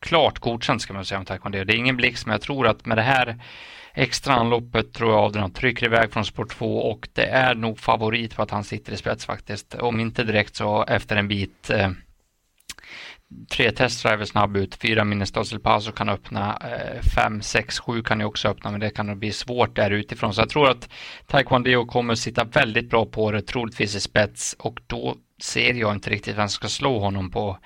klart 0.00 0.38
godkänt 0.38 0.82
ska 0.82 0.92
man 0.92 1.04
säga 1.04 1.18
om 1.18 1.24
Taekwondo. 1.24 1.64
Det 1.64 1.72
är 1.72 1.76
ingen 1.78 1.96
blixt 1.96 2.26
men 2.26 2.32
jag 2.32 2.40
tror 2.40 2.66
att 2.66 2.86
med 2.86 2.98
det 2.98 3.02
här 3.02 3.40
extra 3.94 4.34
anloppet 4.34 4.92
tror 4.92 5.12
jag 5.12 5.24
Adrian 5.24 5.50
trycker 5.50 5.86
iväg 5.86 6.12
från 6.12 6.24
sport 6.24 6.50
2 6.50 6.78
och 6.78 7.08
det 7.12 7.26
är 7.26 7.54
nog 7.54 7.78
favorit 7.78 8.36
på 8.36 8.42
att 8.42 8.50
han 8.50 8.64
sitter 8.64 8.92
i 8.92 8.96
spets 8.96 9.26
faktiskt. 9.26 9.74
Om 9.74 10.00
inte 10.00 10.24
direkt 10.24 10.56
så 10.56 10.84
efter 10.84 11.16
en 11.16 11.28
bit. 11.28 11.70
Eh, 11.70 11.90
tre 13.50 13.72
testdriver 13.72 14.24
snabb 14.24 14.56
ut, 14.56 14.74
fyra 14.74 15.04
Minnestas 15.04 15.52
El 15.52 15.60
Paso 15.60 15.92
kan 15.92 16.08
öppna, 16.08 16.58
eh, 16.64 17.02
fem, 17.14 17.42
sex, 17.42 17.80
sju 17.80 18.02
kan 18.02 18.20
ju 18.20 18.26
också 18.26 18.48
öppna 18.48 18.70
men 18.70 18.80
det 18.80 18.90
kan 18.90 19.06
nog 19.06 19.18
bli 19.18 19.32
svårt 19.32 19.76
där 19.76 19.90
utifrån. 19.90 20.34
Så 20.34 20.40
jag 20.40 20.48
tror 20.48 20.70
att 20.70 20.88
Taekwondo 21.26 21.86
kommer 21.86 22.14
sitta 22.14 22.44
väldigt 22.44 22.90
bra 22.90 23.06
på 23.06 23.30
det, 23.30 23.42
troligtvis 23.42 23.94
i 23.94 24.00
spets 24.00 24.56
och 24.58 24.80
då 24.86 25.16
ser 25.42 25.74
jag 25.74 25.94
inte 25.94 26.10
riktigt 26.10 26.36
vem 26.36 26.48
som 26.48 26.54
ska 26.54 26.68
slå 26.68 26.98
honom 26.98 27.30
på, 27.30 27.58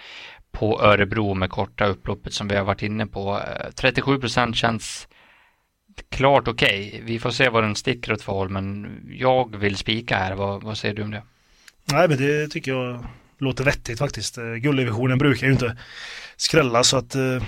på 0.52 0.83
Örebro 0.83 1.35
med 1.35 1.50
korta 1.50 1.87
upploppet 1.87 2.33
som 2.33 2.49
vi 2.49 2.57
har 2.57 2.64
varit 2.64 2.83
inne 2.83 3.07
på. 3.07 3.38
Eh, 3.38 3.71
37 3.75 4.19
procent 4.19 4.57
känns 4.57 5.09
klart 6.09 6.49
okej. 6.49 6.88
Okay. 6.88 7.02
Vi 7.04 7.19
får 7.19 7.30
se 7.30 7.49
vad 7.49 7.62
den 7.62 7.76
sticker 7.76 8.12
åt 8.12 8.23
för 8.23 8.33
håll, 8.33 8.49
men 8.49 9.00
jag 9.11 9.57
vill 9.57 9.76
spika 9.76 10.16
här. 10.16 10.35
Vad, 10.35 10.62
vad 10.62 10.78
säger 10.78 10.95
du 10.95 11.02
om 11.02 11.11
det? 11.11 11.23
Nej, 11.92 12.09
men 12.09 12.19
det 12.19 12.49
tycker 12.49 12.71
jag 12.71 13.04
låter 13.38 13.64
vettigt 13.64 13.99
faktiskt. 13.99 14.38
Eh, 14.38 14.54
gulddivisionen 14.54 15.19
brukar 15.19 15.47
ju 15.47 15.52
inte 15.52 15.76
skrälla 16.37 16.85
så 16.85 16.97
att 16.97 17.14
eh, 17.14 17.42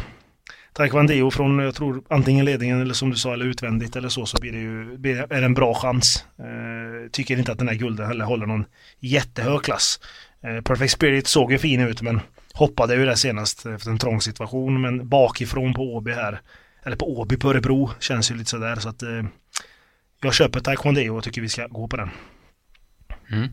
Taekwondo 0.73 1.31
från, 1.31 1.59
jag 1.59 1.75
tror, 1.75 2.03
antingen 2.09 2.45
ledningen 2.45 2.81
eller 2.81 2.95
som 2.95 3.11
du 3.11 3.17
sa, 3.17 3.33
eller 3.33 3.45
utvändigt 3.45 3.97
eller 3.97 4.09
så, 4.09 4.27
så 4.27 4.37
blir 4.41 4.53
det 4.53 4.59
ju 4.59 4.99
blir, 4.99 5.17
är 5.17 5.41
det 5.41 5.47
en 5.47 5.55
bra 5.55 5.75
chans. 5.75 6.25
Eh, 6.39 7.11
tycker 7.11 7.39
inte 7.39 7.53
att 7.53 7.59
den 7.59 7.69
här 7.69 7.75
gulden 7.75 8.07
heller 8.07 8.25
håller 8.25 8.47
någon 8.47 8.65
jättehög 9.01 9.63
klass. 9.63 10.01
Eh, 10.45 10.61
Perfect 10.61 10.93
Spirit 10.93 11.27
såg 11.27 11.53
ju 11.53 11.59
fin 11.59 11.81
ut, 11.81 12.03
men 12.03 12.21
hoppade 12.55 12.95
ju 12.95 13.07
det 13.07 13.17
senast 13.17 13.67
efter 13.67 13.91
en 13.91 13.99
trång 13.99 14.21
situation, 14.21 14.81
men 14.81 15.09
bakifrån 15.09 15.75
på 15.75 15.83
Åby 15.95 16.13
här 16.13 16.41
eller 16.83 16.97
på 16.97 17.19
Åby 17.19 17.37
på 17.37 17.51
Örebro. 17.51 17.91
Känns 18.01 18.31
ju 18.31 18.35
lite 18.35 18.51
sådär 18.51 18.77
så 18.77 18.89
att 18.89 19.03
eh, 19.03 19.23
jag 20.23 20.35
köper 20.35 20.61
Taekwondo 20.61 21.17
och 21.17 21.25
tycker 21.25 21.41
vi 21.41 21.49
ska 21.49 21.67
gå 21.67 21.89
på 21.89 21.97
den. 21.97 22.11
Mm. 23.31 23.49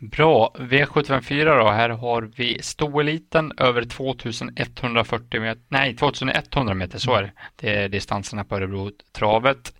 Bra, 0.00 0.54
V754 0.58 1.58
då. 1.58 1.70
Här 1.70 1.90
har 1.90 2.30
vi 2.36 2.62
stoeliten 2.62 3.52
över 3.56 3.84
2140 3.84 5.40
meter. 5.40 5.62
Nej, 5.68 5.96
2100 5.96 6.74
meter, 6.74 6.98
så 6.98 7.14
är 7.14 7.22
det. 7.22 7.32
Det 7.56 7.74
är 7.74 7.88
distanserna 7.88 8.44
på 8.44 8.56
Örebro-travet 8.56 9.74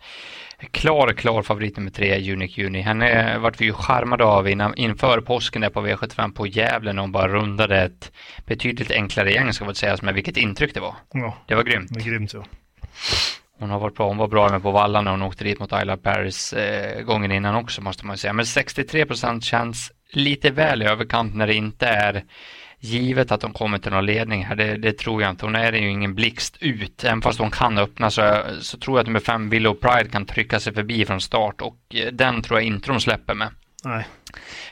klar, 0.70 1.12
klar 1.12 1.42
favorit 1.42 1.76
nummer 1.76 1.90
tre, 1.90 2.32
Unique 2.32 2.66
Uni. 2.66 2.80
Henne 2.80 3.38
vart 3.38 3.60
vi 3.60 3.64
ju 3.64 3.72
charmade 3.72 4.24
av 4.24 4.48
innan, 4.48 4.74
inför 4.74 5.20
påsken 5.20 5.62
där 5.62 5.70
på 5.70 5.86
V75 5.86 6.32
på 6.32 6.46
Gävle 6.46 6.92
när 6.92 7.02
hon 7.02 7.12
bara 7.12 7.28
rundade 7.28 7.82
ett 7.82 8.12
betydligt 8.46 8.90
enklare 8.90 9.32
gäng 9.32 9.52
ska 9.52 9.64
man 9.64 9.74
säga, 9.74 9.96
med 10.02 10.14
vilket 10.14 10.36
intryck 10.36 10.74
det 10.74 10.80
var. 10.80 10.94
Ja, 11.12 11.36
det 11.46 11.54
var 11.54 11.62
grymt. 11.62 11.88
Det 11.88 12.00
var 12.00 12.06
grymt 12.06 12.34
ja. 12.34 12.44
Hon 13.58 13.70
har 13.70 13.78
varit 13.78 13.94
bra, 13.94 14.08
hon 14.08 14.16
var 14.16 14.28
bra 14.28 14.48
med 14.48 14.62
på 14.62 14.70
vallarna 14.70 15.04
när 15.04 15.10
hon 15.10 15.22
åkte 15.22 15.44
dit 15.44 15.60
mot 15.60 15.72
Isla 15.72 15.96
Paris 15.96 16.52
eh, 16.52 17.02
gången 17.02 17.32
innan 17.32 17.54
också 17.54 17.82
måste 17.82 18.06
man 18.06 18.18
säga. 18.18 18.32
Men 18.32 18.46
63 18.46 19.06
procent 19.06 19.44
känns 19.44 19.92
lite 20.12 20.50
väl 20.50 20.82
i 20.82 20.84
överkant 20.84 21.34
när 21.34 21.46
det 21.46 21.54
inte 21.54 21.86
är 21.86 22.24
givet 22.80 23.32
att 23.32 23.40
de 23.40 23.52
kommer 23.52 23.78
till 23.78 23.92
någon 23.92 24.06
ledning 24.06 24.44
här, 24.44 24.56
det, 24.56 24.76
det, 24.76 24.92
tror 24.92 25.22
jag 25.22 25.30
inte. 25.30 25.46
Hon 25.46 25.54
är 25.54 25.72
ju 25.72 25.90
ingen 25.90 26.14
blixt 26.14 26.56
ut. 26.60 27.04
Även 27.04 27.22
fast 27.22 27.38
hon 27.38 27.50
kan 27.50 27.78
öppna 27.78 28.10
så, 28.10 28.42
så 28.60 28.78
tror 28.78 28.96
jag 28.96 29.00
att 29.00 29.06
nummer 29.06 29.20
fem 29.20 29.50
Willow 29.50 29.74
Pride 29.74 30.10
kan 30.10 30.26
trycka 30.26 30.60
sig 30.60 30.74
förbi 30.74 31.04
från 31.04 31.20
start 31.20 31.60
och 31.60 31.78
eh, 31.94 32.12
den 32.12 32.42
tror 32.42 32.58
jag 32.58 32.66
inte 32.66 32.88
de 32.88 33.00
släpper 33.00 33.34
med. 33.34 33.48
Nej. 33.84 34.06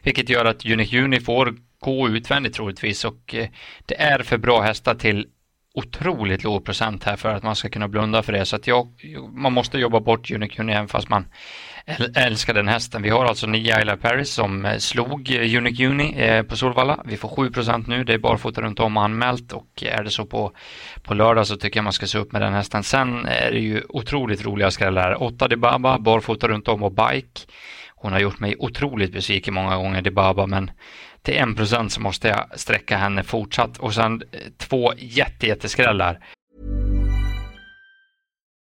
Vilket 0.03 0.29
gör 0.29 0.45
att 0.45 0.67
Unique 0.67 0.99
Uni 0.99 1.21
får 1.21 1.55
gå 1.81 2.09
utvändigt 2.09 2.55
troligtvis 2.55 3.05
och 3.05 3.35
eh, 3.35 3.49
det 3.87 4.01
är 4.01 4.23
för 4.23 4.39
bra 4.39 4.61
hästar 4.61 4.95
till 4.95 5.27
otroligt 5.79 6.45
låg 6.45 6.65
procent 6.65 7.05
här 7.05 7.17
för 7.17 7.35
att 7.35 7.43
man 7.43 7.57
ska 7.57 7.69
kunna 7.69 7.89
blunda 7.89 8.23
för 8.23 8.33
det. 8.33 8.45
Så 8.45 8.57
att 8.57 8.67
jag, 8.67 8.89
man 9.33 9.53
måste 9.53 9.79
jobba 9.79 10.01
bort 10.01 10.31
Unicune 10.31 10.73
även 10.75 10.89
fast 10.89 11.09
man 11.09 11.27
älskar 12.15 12.55
den 12.55 12.69
hästen. 12.69 13.03
Vi 13.03 13.11
har 13.11 13.25
alltså 13.25 13.47
nio 13.47 13.81
Isla 13.81 13.97
Paris 13.97 14.31
som 14.31 14.65
eh, 14.65 14.77
slog 14.79 15.31
Unicune 15.31 16.05
eh, 16.05 16.43
på 16.43 16.57
Solvalla. 16.57 17.03
Vi 17.05 17.17
får 17.17 17.29
7% 17.29 17.85
nu. 17.89 18.05
Det 18.05 18.15
är 18.15 18.19
barfota 18.19 18.61
runt 18.61 18.81
om 18.81 18.97
anmält 18.97 19.53
och 19.53 19.83
eh, 19.83 19.99
är 19.99 20.05
det 20.05 20.11
så 20.11 20.27
på, 20.27 20.53
på 21.03 21.15
lördag 21.15 21.47
så 21.47 21.57
tycker 21.57 21.79
jag 21.79 21.85
man 21.85 21.93
ska 21.93 22.07
se 22.07 22.19
upp 22.19 22.33
med 22.33 22.43
den 22.43 22.53
hästen. 22.53 22.83
Sen 22.83 23.27
är 23.27 23.51
det 23.51 23.61
ju 23.61 23.83
otroligt 23.89 24.45
roliga 24.45 24.71
skrällar. 24.71 25.23
8 25.23 25.49
Dibaba, 25.49 25.99
barfota 25.99 26.49
runt 26.49 26.69
om 26.69 26.83
och 26.83 26.93
bike. 26.93 27.41
Hon 28.01 28.13
har 28.13 28.21
gjort 28.21 28.41
mig 28.41 28.57
otroligt 28.59 29.13
besviken 29.13 29.55
många 29.55 29.77
gånger, 29.77 30.03
Dibaba, 30.03 30.47
men 30.47 30.71
till 31.29 31.37
1% 31.37 31.89
så 31.89 32.01
måste 32.01 32.29
jag 32.29 32.61
sträcka 32.61 32.97
henne 32.97 33.23
fortsatt. 33.23 33.79
Och 33.79 33.95
sen 33.95 34.23
eh, 34.33 34.41
två 34.57 34.93
jättejätteskrällar. 34.97 36.19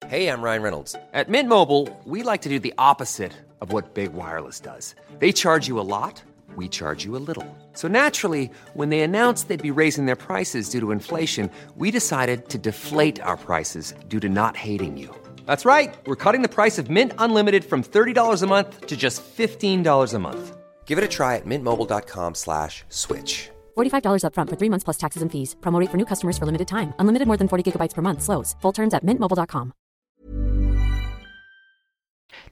Hej, 0.07 0.23
jag 0.23 0.39
Ryan 0.39 0.63
Reynolds. 0.63 0.93
På 0.93 1.31
Mint 1.31 1.49
Mobile, 1.49 1.87
we 2.05 2.31
like 2.31 2.43
to 2.43 2.49
do 2.49 2.59
the 2.59 2.73
opposite 2.91 3.31
of 3.59 3.73
what 3.73 3.93
Big 3.93 4.09
Wireless 4.09 4.61
does. 4.61 4.95
They 5.19 5.33
charge 5.33 5.69
you 5.69 5.79
a 5.79 5.83
lot, 5.83 6.23
we 6.57 6.67
charge 6.67 7.05
you 7.05 7.15
a 7.15 7.23
little. 7.27 7.45
So 7.73 7.87
naturally, 7.87 8.49
when 8.73 8.89
they 8.89 9.01
announced 9.01 9.47
they'd 9.47 9.73
be 9.73 9.81
raising 9.81 10.05
their 10.05 10.35
prices 10.35 10.69
due 10.69 10.79
to 10.79 10.91
inflation, 10.91 11.49
we 11.77 11.91
decided 11.91 12.49
to 12.49 12.57
deflate 12.57 13.21
our 13.21 13.37
prices 13.37 13.93
due 14.07 14.19
to 14.19 14.29
not 14.29 14.57
hating 14.57 14.97
you. 14.97 15.09
That's 15.45 15.65
right. 15.65 15.93
We're 16.05 16.31
cutting 16.31 16.41
the 16.41 16.55
price 16.55 16.81
of 16.81 16.89
Mint 16.89 17.13
Unlimited 17.17 17.63
from 17.63 17.81
$30 17.83 18.43
a 18.43 18.47
month 18.47 18.87
to 18.87 18.97
just 18.97 19.21
$15 19.37 20.13
a 20.13 20.19
month. 20.19 20.60
Give 20.85 20.97
it 20.97 21.05
a 21.05 21.07
try 21.07 21.37
at 21.37 21.45
mintmobile.com 21.45 22.35
slash 22.35 22.83
switch. 22.89 23.49
$45 23.77 24.23
upfront 24.25 24.49
for 24.49 24.57
three 24.59 24.69
months 24.69 24.83
plus 24.83 24.97
taxes 24.97 25.21
and 25.21 25.31
fees. 25.31 25.55
Promo 25.61 25.87
for 25.87 25.97
new 25.97 26.05
customers 26.05 26.37
for 26.37 26.45
limited 26.45 26.67
time. 26.67 26.93
Unlimited 26.99 27.27
more 27.27 27.37
than 27.37 27.47
40 27.47 27.63
gigabytes 27.71 27.95
per 27.95 28.01
month. 28.01 28.21
Slows. 28.21 28.55
Full 28.61 28.73
terms 28.73 28.93
at 28.93 29.05
mintmobile.com. 29.05 29.71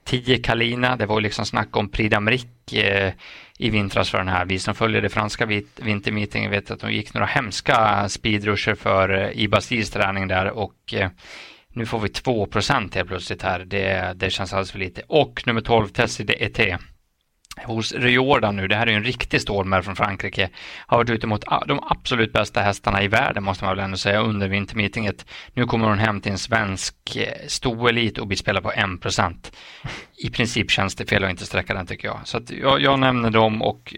10 0.03 0.37
Kalina, 0.37 0.95
det 0.95 1.05
var 1.05 1.21
liksom 1.21 1.45
snack 1.45 1.75
om 1.75 1.89
Prix 1.89 2.15
d'Amérique 2.15 3.07
eh, 3.07 3.13
i 3.57 3.69
vintras 3.69 4.09
för 4.09 4.17
den 4.17 4.27
här. 4.27 4.45
Vi 4.45 4.59
som 4.59 4.75
följer 4.75 5.01
det 5.01 5.09
franska 5.09 5.45
vintermeetingen 5.75 6.51
vet 6.51 6.71
att 6.71 6.79
de 6.79 6.91
gick 6.91 7.13
några 7.13 7.27
hemska 7.27 8.09
speedrusher 8.09 8.75
för 8.75 9.09
eh, 9.09 9.31
i 9.31 9.47
Basils 9.47 9.89
träning 9.89 10.27
där 10.27 10.49
och 10.51 10.93
eh, 10.93 11.09
nu 11.73 11.85
får 11.85 11.99
vi 11.99 12.09
2 12.09 12.47
helt 12.93 13.07
plötsligt 13.07 13.41
här. 13.41 13.59
Det, 13.59 14.13
det 14.15 14.29
känns 14.29 14.53
alldeles 14.53 14.71
för 14.71 14.79
lite. 14.79 15.01
Och 15.07 15.43
nummer 15.45 15.61
12, 15.61 15.87
Tessie 15.87 16.25
de 16.25 16.33
ET 16.45 16.79
hos 17.65 17.93
Riordan 17.93 18.55
nu, 18.55 18.67
det 18.67 18.75
här 18.75 18.87
är 18.87 18.91
ju 18.91 18.97
en 18.97 19.03
riktig 19.03 19.41
stålmärr 19.41 19.81
från 19.81 19.95
Frankrike, 19.95 20.49
har 20.87 20.97
varit 20.97 21.09
ute 21.09 21.27
mot 21.27 21.43
ah, 21.47 21.65
de 21.65 21.79
absolut 21.83 22.33
bästa 22.33 22.61
hästarna 22.61 23.03
i 23.03 23.07
världen 23.07 23.43
måste 23.43 23.65
man 23.65 23.75
väl 23.75 23.85
ändå 23.85 23.97
säga 23.97 24.19
under 24.19 24.47
vintermeetinget. 24.47 25.25
Nu 25.53 25.65
kommer 25.65 25.87
hon 25.87 25.99
hem 25.99 26.21
till 26.21 26.31
en 26.31 26.37
svensk 26.37 26.95
eh, 27.15 27.47
stoelit 27.47 28.17
och 28.17 28.27
blir 28.27 28.37
spelad 28.37 28.63
på 28.63 28.71
1%. 28.71 29.35
I 30.17 30.29
princip 30.29 30.71
känns 30.71 30.95
det 30.95 31.05
fel 31.05 31.23
att 31.23 31.29
inte 31.29 31.45
sträcka 31.45 31.73
den 31.73 31.87
tycker 31.87 32.07
jag. 32.07 32.19
Så 32.23 32.37
att 32.37 32.51
jag, 32.51 32.81
jag 32.81 32.99
nämner 32.99 33.29
dem 33.29 33.61
och 33.61 33.93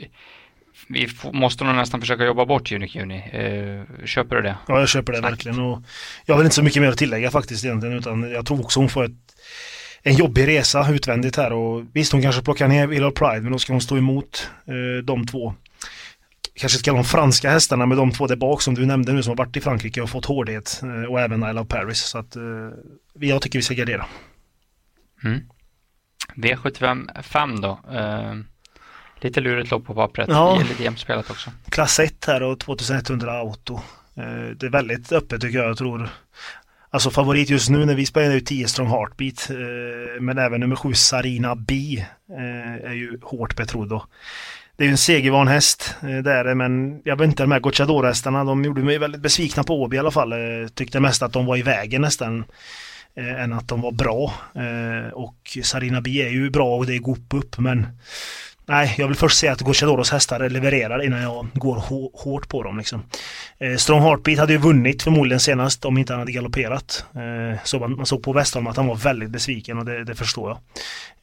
vi 0.87 1.07
måste 1.33 1.63
nog 1.63 1.75
nästan 1.75 1.99
försöka 2.01 2.25
jobba 2.25 2.45
bort 2.45 2.71
Unique 2.71 3.01
Uni. 3.01 3.17
Eh, 3.17 4.05
köper 4.05 4.35
du 4.35 4.41
det? 4.41 4.57
Ja, 4.67 4.79
jag 4.79 4.89
köper 4.89 5.13
det 5.13 5.21
Tack. 5.21 5.31
verkligen. 5.31 5.59
Och 5.59 5.83
jag 6.25 6.35
har 6.35 6.43
inte 6.43 6.55
så 6.55 6.63
mycket 6.63 6.81
mer 6.81 6.89
att 6.89 6.97
tillägga 6.97 7.31
faktiskt 7.31 7.65
egentligen, 7.65 7.97
utan 7.97 8.31
jag 8.31 8.45
tror 8.45 8.61
också 8.61 8.79
hon 8.79 8.89
får 8.89 9.05
ett, 9.05 9.11
en 10.03 10.15
jobbig 10.15 10.47
resa 10.47 10.91
utvändigt 10.91 11.35
här 11.35 11.53
och 11.53 11.83
visst 11.93 12.11
hon 12.11 12.21
kanske 12.21 12.41
plockar 12.41 12.67
ner 12.67 12.93
Ilor 12.93 13.11
Pride 13.11 13.41
men 13.41 13.51
då 13.51 13.59
ska 13.59 13.73
hon 13.73 13.81
stå 13.81 13.97
emot 13.97 14.49
eh, 14.65 15.03
de 15.03 15.27
två. 15.27 15.53
Kanske 16.53 16.77
ska 16.77 16.93
de 16.93 17.03
franska 17.03 17.49
hästarna 17.49 17.85
med 17.85 17.97
de 17.97 18.11
två 18.11 18.27
där 18.27 18.35
bak 18.35 18.61
som 18.61 18.75
du 18.75 18.85
nämnde 18.85 19.13
nu 19.13 19.23
som 19.23 19.31
har 19.31 19.37
varit 19.37 19.57
i 19.57 19.61
Frankrike 19.61 20.01
och 20.01 20.09
fått 20.09 20.25
hårdhet 20.25 20.81
eh, 20.83 21.11
och 21.11 21.19
även 21.19 21.49
Isle 21.49 21.61
of 21.61 21.67
Paris. 21.67 21.99
Så 21.99 22.17
att 22.17 22.35
eh, 22.35 22.43
jag 23.13 23.41
tycker 23.41 23.59
vi 23.59 23.63
ska 23.63 23.73
gardera. 23.73 24.05
Mm. 25.23 25.39
V75 26.35 27.21
5 27.21 27.61
då. 27.61 27.79
Eh, 27.91 28.33
Lite 29.21 29.41
lurigt 29.41 29.71
lopp 29.71 29.85
på 29.85 29.93
pappret. 29.93 30.29
Ja. 30.29 30.55
Det 30.59 30.65
är 30.65 30.69
lite 30.69 30.83
jämnt 30.83 30.99
spelat 30.99 31.29
också. 31.29 31.51
Klass 31.69 31.99
1 31.99 32.25
här 32.25 32.43
och 32.43 32.59
2100 32.59 33.33
auto. 33.33 33.73
Eh, 34.15 34.55
det 34.55 34.65
är 34.65 34.69
väldigt 34.69 35.11
öppet 35.11 35.41
tycker 35.41 35.57
jag. 35.57 35.69
Jag 35.69 35.77
tror 35.77 36.09
Alltså 36.93 37.09
favorit 37.09 37.49
just 37.49 37.69
nu 37.69 37.85
när 37.85 37.95
vi 37.95 38.05
spelar 38.05 38.29
är 38.29 38.33
ju 38.33 38.39
10 38.39 38.67
Strong 38.67 38.87
Heartbeat. 38.87 39.49
Eh, 39.49 40.21
men 40.21 40.37
även 40.37 40.59
nummer 40.59 40.75
7 40.75 40.93
Sarina 40.93 41.55
B 41.55 42.05
eh, 42.29 42.89
är 42.89 42.93
ju 42.93 43.19
hårt 43.21 43.55
betrodd. 43.55 44.01
Det 44.81 44.83
är 44.83 44.87
ju 44.87 44.91
en 44.91 44.97
segervan 44.97 45.47
häst, 45.47 45.95
eh, 46.01 46.17
det 46.17 46.33
är 46.33 46.43
det, 46.43 46.55
men 46.55 47.01
jag 47.03 47.15
vet 47.15 47.25
inte, 47.25 47.43
de 47.43 47.51
här 47.51 47.59
Gocciador-hästarna, 47.59 48.43
de 48.43 48.65
gjorde 48.65 48.81
mig 48.81 48.97
väldigt 48.97 49.21
besvikna 49.21 49.63
på 49.63 49.81
Åby 49.81 49.95
i 49.95 49.99
alla 49.99 50.11
fall. 50.11 50.31
Eh, 50.31 50.67
tyckte 50.73 50.99
mest 50.99 51.23
att 51.23 51.33
de 51.33 51.45
var 51.45 51.57
i 51.57 51.61
vägen 51.61 52.01
nästan 52.01 52.45
eh, 53.15 53.43
än 53.43 53.53
att 53.53 53.67
de 53.67 53.81
var 53.81 53.91
bra. 53.91 54.33
Och 55.13 55.57
Sarina 55.63 56.01
B 56.01 56.09
är 56.21 56.29
ju 56.29 56.49
bra 56.49 56.77
och 56.77 56.85
det 56.85 56.95
är 56.95 56.99
gop 56.99 57.33
upp 57.33 57.57
men 57.57 57.87
Nej, 58.71 58.95
jag 58.97 59.07
vill 59.07 59.17
först 59.17 59.37
se 59.37 59.47
att 59.47 59.61
Gocciadoros 59.61 60.11
hästar 60.11 60.49
levererar 60.49 61.03
innan 61.03 61.21
jag 61.21 61.47
går 61.53 61.75
hårt 62.23 62.49
på 62.49 62.63
dem. 62.63 62.77
Liksom. 62.77 63.03
Eh, 63.59 63.75
Strong 63.75 64.01
Heartbeat 64.01 64.39
hade 64.39 64.53
ju 64.53 64.59
vunnit 64.59 65.03
förmodligen 65.03 65.39
senast 65.39 65.85
om 65.85 65.97
inte 65.97 66.13
han 66.13 66.19
hade 66.19 66.31
galopperat. 66.31 67.05
Eh, 67.15 67.59
så 67.63 67.79
man, 67.79 67.95
man 67.95 68.05
såg 68.05 68.23
på 68.23 68.33
Westholm 68.33 68.67
att 68.67 68.77
han 68.77 68.87
var 68.87 68.95
väldigt 68.95 69.29
besviken 69.29 69.77
och 69.77 69.85
det, 69.85 70.03
det 70.03 70.15
förstår 70.15 70.49
jag. 70.49 70.57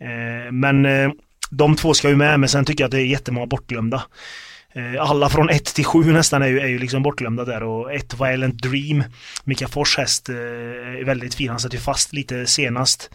Eh, 0.09 0.53
men 0.53 0.87
eh, 0.87 1.11
de 1.51 1.77
två 1.77 1.95
ska 1.95 2.09
ju 2.09 2.17
med, 2.17 2.41
men 2.41 2.49
sen 2.49 2.65
tycker 2.65 2.85
jag 2.85 2.89
att 2.89 2.93
det 2.93 3.03
är 3.03 3.07
jättemånga 3.07 3.47
bortglömda. 3.47 4.03
Eh, 4.73 5.03
alla 5.03 5.29
från 5.29 5.51
1 5.51 5.65
till 5.65 5.85
7 5.85 6.13
nästan 6.13 6.43
är 6.43 6.47
ju, 6.47 6.61
är 6.61 6.69
ju 6.69 6.79
liksom 6.79 7.03
bortglömda 7.03 7.45
där 7.45 7.63
och 7.63 7.93
ett 7.93 8.21
Violent 8.21 8.63
Dream, 8.63 9.05
Mika 9.45 9.69
Fors 9.69 9.99
häst, 9.99 10.29
eh, 10.29 10.35
är 10.35 11.05
väldigt 11.05 11.35
fin. 11.35 11.49
Han 11.49 11.61
satt 11.61 11.75
ju 11.75 11.79
fast 11.79 12.13
lite 12.13 12.47
senast 12.47 13.11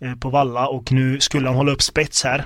eh, 0.00 0.14
på 0.14 0.30
Valla 0.30 0.66
och 0.68 0.92
nu 0.92 1.20
skulle 1.20 1.48
han 1.48 1.56
hålla 1.56 1.72
upp 1.72 1.82
spets 1.82 2.24
här. 2.24 2.44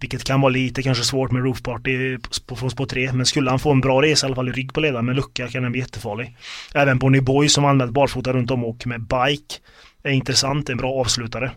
Vilket 0.00 0.24
kan 0.24 0.40
vara 0.40 0.50
lite 0.50 0.82
kanske 0.82 1.04
svårt 1.04 1.32
med 1.32 1.42
Roof 1.42 1.62
Party 1.62 2.18
från 2.56 2.70
spår 2.70 2.86
3. 2.86 3.12
Men 3.12 3.26
skulle 3.26 3.50
han 3.50 3.58
få 3.58 3.72
en 3.72 3.80
bra 3.80 4.02
resa 4.02 4.26
i 4.26 4.28
alla 4.28 4.34
fall 4.34 4.48
i 4.48 4.52
rygg 4.52 4.74
på 4.74 4.80
ledaren 4.80 5.06
med 5.06 5.16
lucka 5.16 5.48
kan 5.48 5.62
den 5.62 5.72
bli 5.72 5.80
jättefarlig. 5.80 6.36
Även 6.74 6.98
Bonnie 6.98 7.20
Boy 7.20 7.48
som 7.48 7.64
använt 7.64 7.92
barfota 7.92 8.32
runt 8.32 8.50
om 8.50 8.64
och 8.64 8.86
med 8.86 9.00
bike 9.00 9.54
är 10.02 10.10
intressant, 10.10 10.70
en 10.70 10.76
bra 10.76 10.92
avslutare. 11.00 11.50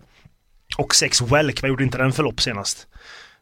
Och 0.77 0.95
Sex 0.95 1.21
Welk, 1.21 1.61
vad 1.61 1.69
gjorde 1.69 1.83
inte 1.83 1.97
den 1.97 2.11
förlopp 2.11 2.41
senast? 2.41 2.87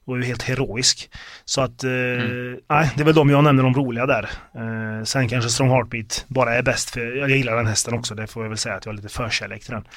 var 0.08 0.18
ju 0.18 0.24
helt 0.24 0.44
heroisk. 0.44 1.10
Så 1.46 1.62
att, 1.62 1.84
eh, 1.84 1.92
mm. 1.92 2.60
nej, 2.70 2.92
det 2.96 3.02
är 3.02 3.06
väl 3.06 3.16
de 3.16 3.30
jag 3.30 3.44
nämner 3.44 3.64
de 3.64 3.74
roliga 3.74 4.06
där. 4.06 4.30
Eh, 4.56 5.04
sen 5.04 5.30
kanske 5.30 5.50
Strong 5.50 5.70
Heartbeat 5.70 6.26
bara 6.28 6.56
är 6.56 6.62
bäst 6.62 6.90
för 6.90 7.16
jag 7.16 7.30
gillar 7.30 7.56
den 7.56 7.68
hästen 7.68 7.94
också. 7.94 8.16
Det 8.16 8.28
får 8.28 8.44
jag 8.44 8.50
väl 8.50 8.58
säga 8.58 8.76
att 8.76 8.86
jag 8.86 8.92
har 8.92 8.96
lite 8.96 9.10
förkärlek 9.10 9.64
till 9.64 9.74
den. 9.74 9.88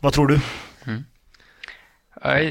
Vad 0.00 0.12
tror 0.12 0.28
du? 0.28 0.40
Mm. 0.86 1.04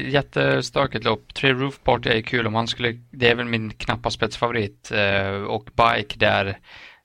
Jättestökigt 0.04 1.04
lopp. 1.04 1.34
Tre 1.34 1.52
Roof 1.52 1.80
Party 1.84 2.10
är 2.10 2.22
kul 2.22 2.46
om 2.46 2.54
han 2.54 2.68
skulle, 2.68 2.92
det 3.10 3.30
är 3.30 3.34
väl 3.34 3.46
min 3.46 3.70
knappa 3.70 4.10
spetsfavorit. 4.10 4.90
Eh, 4.90 5.30
och 5.30 5.64
Bike 5.64 6.18
där, 6.18 6.58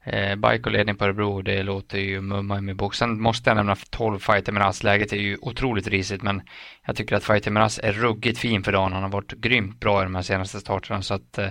eh, 0.03 0.35
Bike 0.35 0.63
och 0.63 0.71
ledning 0.71 0.95
på 0.95 1.05
Örebro, 1.05 1.41
det 1.41 1.63
låter 1.63 1.97
ju 1.97 2.21
mumma 2.21 2.57
i 2.57 2.61
min 2.61 2.77
bok. 2.77 2.95
Sen 2.95 3.21
måste 3.21 3.49
jag 3.49 3.57
nämna 3.57 3.75
12 3.89 4.19
Fighter 4.19 4.51
Miraz. 4.51 4.83
Läget 4.83 5.13
är 5.13 5.17
ju 5.17 5.37
otroligt 5.41 5.87
risigt 5.87 6.23
men 6.23 6.41
jag 6.85 6.95
tycker 6.95 7.15
att 7.15 7.23
Fighter 7.23 7.51
Miraz 7.51 7.79
är 7.83 7.91
ruggigt 7.91 8.39
fin 8.39 8.63
för 8.63 8.71
dagen. 8.71 8.93
Han 8.93 9.03
har 9.03 9.09
varit 9.09 9.31
grymt 9.31 9.79
bra 9.79 10.01
i 10.01 10.03
de 10.03 10.15
här 10.15 10.21
senaste 10.21 10.59
starterna 10.59 11.01
så 11.01 11.13
att 11.13 11.37
eh, 11.37 11.49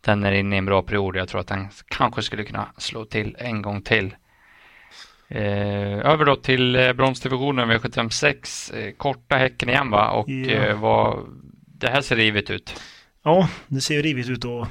den 0.00 0.24
är 0.24 0.32
inne 0.32 0.54
i 0.54 0.58
en 0.58 0.66
bra 0.66 0.82
period. 0.82 1.16
Jag 1.16 1.28
tror 1.28 1.40
att 1.40 1.50
han 1.50 1.68
kanske 1.86 2.22
skulle 2.22 2.44
kunna 2.44 2.66
slå 2.78 3.04
till 3.04 3.36
en 3.38 3.62
gång 3.62 3.82
till. 3.82 4.14
Eh, 5.28 6.10
över 6.12 6.24
då 6.24 6.36
till 6.36 6.76
eh, 6.76 6.92
bronsdivisionen 6.92 7.70
V756. 7.70 8.76
Eh, 8.76 8.92
korta 8.96 9.36
Häcken 9.36 9.68
igen 9.68 9.90
va? 9.90 10.10
Och 10.10 10.28
ja. 10.28 10.52
eh, 10.52 10.80
vad, 10.80 11.18
det 11.78 11.90
här 11.90 12.00
ser 12.00 12.16
rivigt 12.16 12.50
ut. 12.50 12.80
Ja, 13.24 13.48
det 13.68 13.80
ser 13.80 14.02
rivigt 14.02 14.28
ut 14.28 14.44
och 14.44 14.66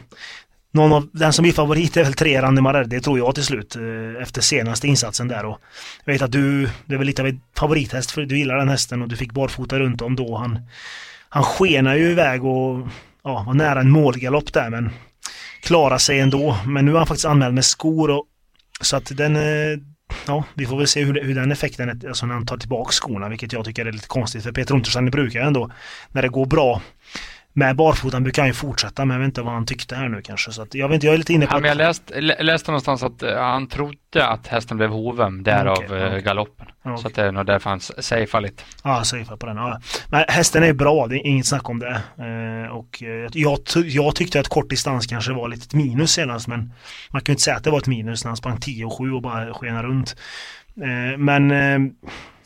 någon 0.73 0.93
av, 0.93 1.09
den 1.11 1.33
som 1.33 1.43
blir 1.43 1.53
favorit 1.53 1.97
är 1.97 2.03
väl 2.03 2.13
tre 2.13 2.41
Randemar 2.41 2.83
det 2.83 3.01
tror 3.01 3.17
jag 3.17 3.35
till 3.35 3.43
slut 3.43 3.75
eh, 3.75 4.21
efter 4.21 4.41
senaste 4.41 4.87
insatsen 4.87 5.27
där 5.27 5.45
och 5.45 5.59
jag 6.05 6.13
vet 6.13 6.21
att 6.21 6.31
du, 6.31 6.69
det 6.85 6.93
är 6.93 6.97
väl 6.97 7.07
lite 7.07 7.21
av 7.21 7.27
en 7.27 7.41
favorithäst 7.57 8.11
för 8.11 8.21
du 8.21 8.37
gillar 8.37 8.57
den 8.57 8.69
hästen 8.69 9.01
och 9.01 9.07
du 9.07 9.17
fick 9.17 9.31
barfota 9.31 9.79
runt 9.79 10.01
om 10.01 10.15
då. 10.15 10.35
Han, 10.35 10.59
han 11.29 11.43
skenar 11.43 11.95
ju 11.95 12.11
iväg 12.11 12.45
och 12.45 12.87
ja, 13.23 13.43
var 13.47 13.53
nära 13.53 13.79
en 13.79 13.91
målgalopp 13.91 14.53
där 14.53 14.69
men 14.69 14.89
klara 15.61 15.99
sig 15.99 16.19
ändå. 16.19 16.57
Men 16.65 16.85
nu 16.85 16.91
är 16.91 16.97
han 16.97 17.07
faktiskt 17.07 17.25
anmäld 17.25 17.53
med 17.53 17.65
skor 17.65 18.09
och 18.09 18.25
så 18.81 18.97
att 18.97 19.17
den, 19.17 19.35
eh, 19.35 19.77
ja, 20.27 20.43
vi 20.53 20.65
får 20.65 20.77
väl 20.77 20.87
se 20.87 21.03
hur, 21.03 21.23
hur 21.23 21.35
den 21.35 21.51
effekten 21.51 21.89
är, 21.89 22.07
alltså 22.07 22.25
när 22.25 22.33
han 22.33 22.45
tar 22.45 22.57
tillbaka 22.57 22.91
skorna, 22.91 23.29
vilket 23.29 23.53
jag 23.53 23.65
tycker 23.65 23.85
är 23.85 23.91
lite 23.91 24.07
konstigt. 24.07 24.43
För 24.43 24.51
Peter 24.51 24.75
Untersen 24.75 25.05
brukar 25.05 25.41
ändå, 25.41 25.71
när 26.11 26.21
det 26.21 26.29
går 26.29 26.45
bra, 26.45 26.81
med 27.53 27.75
barfotan 27.75 28.23
brukar 28.23 28.41
han 28.41 28.49
ju 28.49 28.53
fortsätta, 28.53 29.05
men 29.05 29.15
jag 29.15 29.19
vet 29.19 29.27
inte 29.27 29.41
vad 29.41 29.53
han 29.53 29.65
tyckte 29.65 29.95
här 29.95 30.09
nu 30.09 30.21
kanske. 30.21 30.51
Så 30.51 30.61
att, 30.61 30.75
jag 30.75 30.87
vet 30.87 30.95
inte, 30.95 31.05
jag 31.05 31.13
är 31.13 31.17
lite 31.17 31.33
inne 31.33 31.47
på... 31.47 31.55
Ja, 31.55 31.59
men 31.59 31.67
jag 31.67 31.77
läst, 31.77 32.11
läste 32.39 32.71
någonstans 32.71 33.03
att 33.03 33.23
uh, 33.23 33.35
han 33.35 33.67
trodde 33.67 34.27
att 34.27 34.47
hästen 34.47 34.77
blev 34.77 34.89
hoven, 34.89 35.43
därav 35.43 35.77
okay, 35.77 36.07
okay. 36.07 36.21
galoppen. 36.21 36.67
Okay. 36.83 36.97
Så 36.97 37.07
att 37.07 37.15
det 37.15 37.21
är 37.21 37.31
nog 37.31 37.45
därför 37.45 37.69
han 37.69 37.79
safear 37.79 38.41
lite. 38.41 38.63
Ja, 38.83 39.03
safear 39.03 39.37
på 39.37 39.45
den. 39.45 39.57
Ja. 39.57 39.79
Men 40.09 40.25
hästen 40.27 40.63
är 40.63 40.73
bra, 40.73 41.07
det 41.07 41.15
är 41.15 41.27
inget 41.27 41.45
snack 41.45 41.69
om 41.69 41.79
det. 41.79 42.01
Uh, 42.19 42.71
och 42.71 43.03
jag, 43.33 43.61
jag 43.85 44.15
tyckte 44.15 44.39
att 44.39 44.47
kort 44.47 44.69
distans 44.69 45.07
kanske 45.07 45.33
var 45.33 45.47
lite 45.47 45.77
minus 45.77 46.11
senast, 46.11 46.47
men 46.47 46.73
man 47.09 47.21
kan 47.21 47.31
ju 47.31 47.33
inte 47.33 47.43
säga 47.43 47.57
att 47.57 47.63
det 47.63 47.71
var 47.71 47.77
ett 47.77 47.87
minus 47.87 48.23
när 48.23 48.29
han 48.29 48.37
sprang 48.37 48.59
10 48.59 48.85
och 48.85 48.97
7 48.97 49.11
och 49.11 49.21
bara 49.21 49.53
skenade 49.53 49.87
runt. 49.87 50.15
Eh, 50.77 51.17
men 51.17 51.51
eh, 51.51 51.91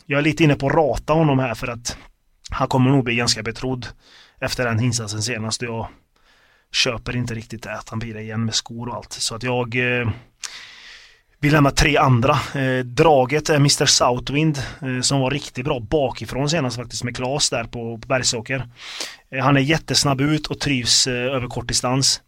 jag 0.06 0.18
är 0.18 0.22
lite 0.22 0.44
inne 0.44 0.54
på 0.54 0.66
att 0.66 0.74
rata 0.74 1.12
honom 1.12 1.38
här 1.38 1.54
för 1.54 1.66
att 1.68 1.96
han 2.50 2.68
kommer 2.68 2.90
nog 2.90 3.04
bli 3.04 3.14
ganska 3.14 3.42
betrodd 3.42 3.86
efter 4.40 4.64
den 4.64 4.80
insatsen 4.80 5.22
senast. 5.22 5.62
Jag 5.62 5.88
köper 6.72 7.16
inte 7.16 7.34
riktigt 7.34 7.62
det, 7.62 7.74
att 7.74 7.88
han 7.88 7.98
blir 7.98 8.14
det 8.14 8.22
igen 8.22 8.44
med 8.44 8.54
skor 8.54 8.88
och 8.88 8.96
allt. 8.96 9.12
Så 9.12 9.34
att 9.34 9.42
jag 9.42 9.74
eh, 10.00 10.08
vill 11.40 11.52
lämna 11.52 11.70
tre 11.70 11.96
andra. 11.96 12.38
Eh, 12.54 12.84
draget 12.84 13.48
är 13.48 13.56
Mr 13.56 13.86
Southwind 13.86 14.58
eh, 14.82 15.00
som 15.00 15.20
var 15.20 15.30
riktigt 15.30 15.64
bra 15.64 15.80
bakifrån 15.80 16.50
senast 16.50 16.76
faktiskt 16.76 17.04
med 17.04 17.16
Klas 17.16 17.50
där 17.50 17.64
på, 17.64 17.98
på 17.98 18.08
Bergsåker. 18.08 18.68
Eh, 19.30 19.44
han 19.44 19.56
är 19.56 19.60
jättesnabb 19.60 20.20
ut 20.20 20.46
och 20.46 20.60
trivs 20.60 21.06
eh, 21.06 21.34
över 21.34 21.46
kort 21.46 21.68
distans. 21.68 22.22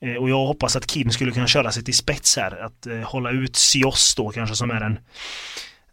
Eh, 0.00 0.14
och 0.14 0.30
jag 0.30 0.46
hoppas 0.46 0.76
att 0.76 0.86
Kim 0.86 1.10
skulle 1.10 1.32
kunna 1.32 1.46
köra 1.46 1.72
sig 1.72 1.84
till 1.84 1.96
spets 1.96 2.36
här. 2.36 2.64
Att 2.64 2.86
eh, 2.86 2.98
hålla 2.98 3.30
ut 3.30 3.56
Sios 3.56 4.14
då 4.14 4.30
kanske 4.30 4.56
som 4.56 4.70
är 4.70 4.80
en 4.80 4.98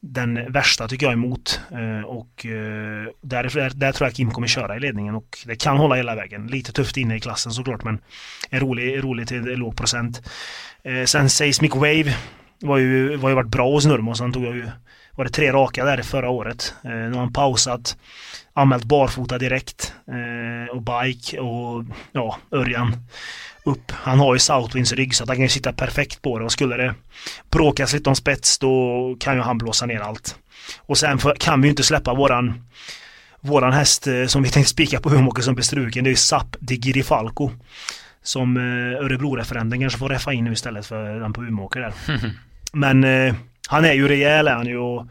den 0.06 0.52
värsta 0.52 0.88
tycker 0.88 1.06
jag 1.06 1.14
emot. 1.14 1.62
Eh, 1.72 2.06
och 2.06 2.46
eh, 2.46 3.08
där, 3.22 3.74
där 3.76 3.92
tror 3.92 4.08
jag 4.08 4.16
Kim 4.16 4.32
kommer 4.32 4.48
köra 4.48 4.76
i 4.76 4.80
ledningen 4.80 5.16
och 5.16 5.38
det 5.46 5.56
kan 5.56 5.78
hålla 5.78 5.96
hela 5.96 6.16
vägen. 6.16 6.48
Lite 6.48 6.72
tufft 6.72 6.98
inne 6.98 7.16
i 7.16 7.20
klassen 7.20 7.52
såklart 7.52 7.84
men 7.84 8.00
är 8.50 8.60
rolig, 8.60 9.04
rolig 9.04 9.28
till 9.28 9.42
låg 9.44 9.78
procent. 9.78 10.22
Eh, 10.84 11.04
sen 11.06 11.30
Seismic 11.30 11.76
Wave 11.76 12.16
var 12.62 12.78
ju, 12.78 13.16
var 13.16 13.30
ju 13.30 13.36
varit 13.36 13.52
bra 13.52 13.72
hos 13.72 13.86
Nurmos. 13.86 14.20
Han 14.20 14.34
tog 14.34 14.44
ju, 14.44 14.68
var 15.16 15.26
det 15.26 15.32
tre 15.32 15.52
raka 15.52 15.86
där 15.86 16.02
förra 16.02 16.30
året. 16.30 16.74
Eh, 16.84 16.92
nu 16.92 17.12
har 17.12 17.20
han 17.20 17.34
pausat, 17.34 17.98
anmält 18.54 18.84
barfota 18.84 19.38
direkt 19.38 19.94
eh, 20.08 20.76
och 20.76 20.82
bike 20.82 21.40
och 21.40 21.86
ja, 22.12 22.38
Örjan 22.52 22.96
upp. 23.64 23.92
Han 23.92 24.20
har 24.20 24.34
ju 24.34 24.40
Southwinds 24.40 24.94
rygg 24.94 25.16
så 25.16 25.24
att 25.24 25.30
han 25.30 25.38
kan 25.38 25.50
sitta 25.50 25.74
perfekt 25.74 26.22
på 26.22 26.40
det 26.40 26.46
och 26.46 26.52
skulle 26.52 26.78
det 26.78 26.96
bråkas 27.52 27.94
lite 27.94 28.10
om 28.10 28.16
spets 28.16 28.60
då 28.60 29.16
kan 29.20 29.36
ju 29.36 29.42
han 29.42 29.58
blåsa 29.58 29.86
ner 29.86 30.00
allt. 30.00 30.36
Och 30.80 30.98
sen 30.98 31.18
för, 31.18 31.36
kan 31.36 31.62
vi 31.62 31.68
ju 31.68 31.70
inte 31.70 31.84
släppa 31.84 32.14
våran 32.14 32.64
våran 33.40 33.74
häst 33.74 34.08
eh, 34.08 34.26
som 34.26 34.44
vi 34.44 34.50
tänkte 34.50 34.70
spika 34.70 35.00
på 35.00 35.10
Umeåker 35.10 35.42
som 35.42 35.56
bestruken 35.56 36.04
det 36.04 36.08
är 36.08 36.12
ju 36.12 36.16
Zapp 36.16 36.56
de 36.60 36.76
Girifalco. 36.76 37.52
Som 38.24 38.58
eh, 38.58 39.06
Örebro-referenten 39.06 39.80
kanske 39.80 40.00
får 40.00 40.10
reffa 40.10 40.34
in 40.34 40.44
nu 40.44 40.54
istället 40.54 40.86
för 40.86 41.20
den 41.20 41.34
på 41.34 41.44
Umeåker 41.44 41.80
där. 41.80 41.94
Men 42.74 43.04
eh, 43.04 43.36
han 43.70 43.86
är 43.86 43.94
ju 43.94 44.08
rejäl 44.08 44.48
är 44.48 44.56
han 44.56 44.68
ju 44.68 44.78
och 44.78 45.08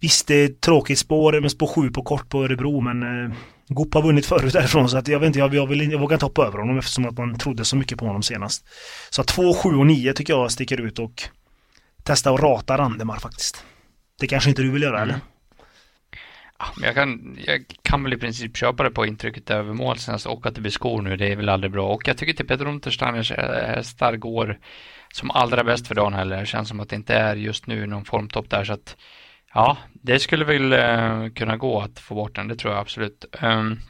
Visst 0.00 0.26
det 0.26 0.34
är 0.34 0.44
ett 0.44 0.60
tråkigt 0.60 0.98
spår 0.98 1.40
med 1.40 1.50
spår 1.50 1.66
7 1.66 1.90
på 1.90 2.02
kort 2.02 2.28
på 2.28 2.44
Örebro 2.44 2.80
men 2.80 3.02
eh, 3.02 3.36
Goop 3.68 3.94
har 3.94 4.02
vunnit 4.02 4.26
förut 4.26 4.52
därifrån 4.52 4.88
så 4.88 4.98
att 4.98 5.08
jag 5.08 5.20
vet 5.20 5.26
inte, 5.26 5.38
jag, 5.38 5.54
jag, 5.54 5.66
vill, 5.66 5.92
jag 5.92 5.98
vågar 5.98 6.14
inte 6.14 6.26
hoppa 6.26 6.46
över 6.46 6.58
honom 6.58 6.78
eftersom 6.78 7.06
att 7.06 7.18
man 7.18 7.38
trodde 7.38 7.64
så 7.64 7.76
mycket 7.76 7.98
på 7.98 8.06
honom 8.06 8.22
senast. 8.22 8.66
Så 9.10 9.24
2, 9.24 9.54
7 9.54 9.68
och 9.68 9.86
9 9.86 10.12
tycker 10.12 10.32
jag 10.32 10.52
sticker 10.52 10.80
ut 10.80 10.98
och 10.98 11.22
testa 12.02 12.30
att 12.30 12.40
rata 12.40 12.78
Randemar 12.78 13.18
faktiskt. 13.18 13.64
Det 14.20 14.26
kanske 14.26 14.50
inte 14.50 14.62
du 14.62 14.70
vill 14.70 14.82
göra 14.82 14.96
mm. 14.96 15.08
eller? 15.08 15.20
Ja, 16.58 16.66
men 16.76 16.86
jag, 16.86 16.94
kan, 16.94 17.38
jag 17.46 17.64
kan 17.82 18.02
väl 18.02 18.12
i 18.12 18.16
princip 18.16 18.56
köpa 18.56 18.82
det 18.82 18.90
på 18.90 19.06
intrycket 19.06 19.50
över 19.50 19.72
mål 19.72 19.98
senast 19.98 20.26
och 20.26 20.46
att 20.46 20.54
det 20.54 20.60
blir 20.60 20.70
skor 20.70 21.02
nu, 21.02 21.16
det 21.16 21.32
är 21.32 21.36
väl 21.36 21.48
aldrig 21.48 21.72
bra. 21.72 21.88
Och 21.94 22.08
jag 22.08 22.16
tycker 22.16 22.32
till 22.32 22.46
Peter 22.46 22.66
Untersteiners 22.66 23.32
hästar 23.32 24.16
går 24.16 24.58
som 25.14 25.30
allra 25.30 25.64
bäst 25.64 25.88
för 25.88 25.94
dagen 25.94 26.14
heller. 26.14 26.40
Det 26.40 26.46
känns 26.46 26.68
som 26.68 26.80
att 26.80 26.88
det 26.88 26.96
inte 26.96 27.14
är 27.14 27.36
just 27.36 27.66
nu 27.66 27.86
någon 27.86 28.04
formtopp 28.04 28.50
där 28.50 28.64
så 28.64 28.72
att 28.72 28.96
ja, 29.54 29.76
det 29.92 30.18
skulle 30.18 30.44
väl 30.44 30.72
eh, 30.72 31.32
kunna 31.34 31.56
gå 31.56 31.80
att 31.80 31.98
få 31.98 32.14
bort 32.14 32.34
den, 32.34 32.48
det 32.48 32.56
tror 32.56 32.72
jag 32.72 32.80
absolut. 32.80 33.24
Ehm, 33.40 33.58
um, 33.58 33.80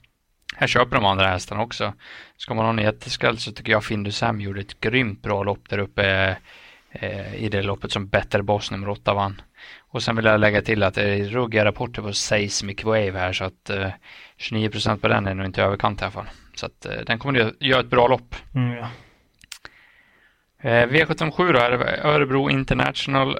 här 0.57 0.67
köper 0.67 0.97
de 0.97 1.05
andra 1.05 1.27
hästarna 1.27 1.63
också. 1.63 1.93
Ska 2.37 2.55
man 2.55 2.65
ha 2.65 2.73
en 2.73 2.79
jätteskräll 2.79 3.39
så 3.39 3.53
tycker 3.53 3.73
jag 3.73 3.85
Findusam 3.85 4.41
gjorde 4.41 4.61
ett 4.61 4.81
grymt 4.81 5.23
bra 5.23 5.43
lopp 5.43 5.69
där 5.69 5.79
uppe 5.79 6.37
eh, 6.91 7.35
i 7.35 7.49
det 7.49 7.63
loppet 7.63 7.93
som 7.93 8.09
Better 8.09 8.43
Boss 8.43 8.71
nummer 8.71 8.89
8 8.89 9.15
vann. 9.15 9.41
Och 9.79 10.03
sen 10.03 10.17
vill 10.17 10.25
jag 10.25 10.41
lägga 10.41 10.63
till 10.63 10.83
att 10.83 10.95
det 10.95 11.03
är 11.03 11.25
ruggiga 11.25 11.65
rapporter 11.65 12.03
på 12.03 12.13
Seismic 12.13 12.85
Wave 12.85 13.19
här 13.19 13.33
så 13.33 13.45
att 13.45 13.71
eh, 13.71 13.91
29% 14.39 14.97
på 14.97 15.09
den 15.09 15.27
är 15.27 15.35
nog 15.35 15.47
inte 15.47 15.63
överkant 15.63 16.01
i 16.01 16.05
alla 16.05 16.13
fall. 16.13 16.29
Så 16.55 16.67
att 16.67 16.87
eh, 16.87 16.97
den 17.07 17.19
kommer 17.19 17.41
att 17.41 17.63
göra 17.63 17.81
ett 17.81 17.91
bra 17.91 18.09
lopp. 18.09 18.35
Mm, 18.55 18.77
ja. 18.77 18.89
Eh, 20.65 20.89
V757 20.89 21.53
då 21.53 21.59
är 21.59 22.07
Örebro 22.07 22.51
International 22.51 23.39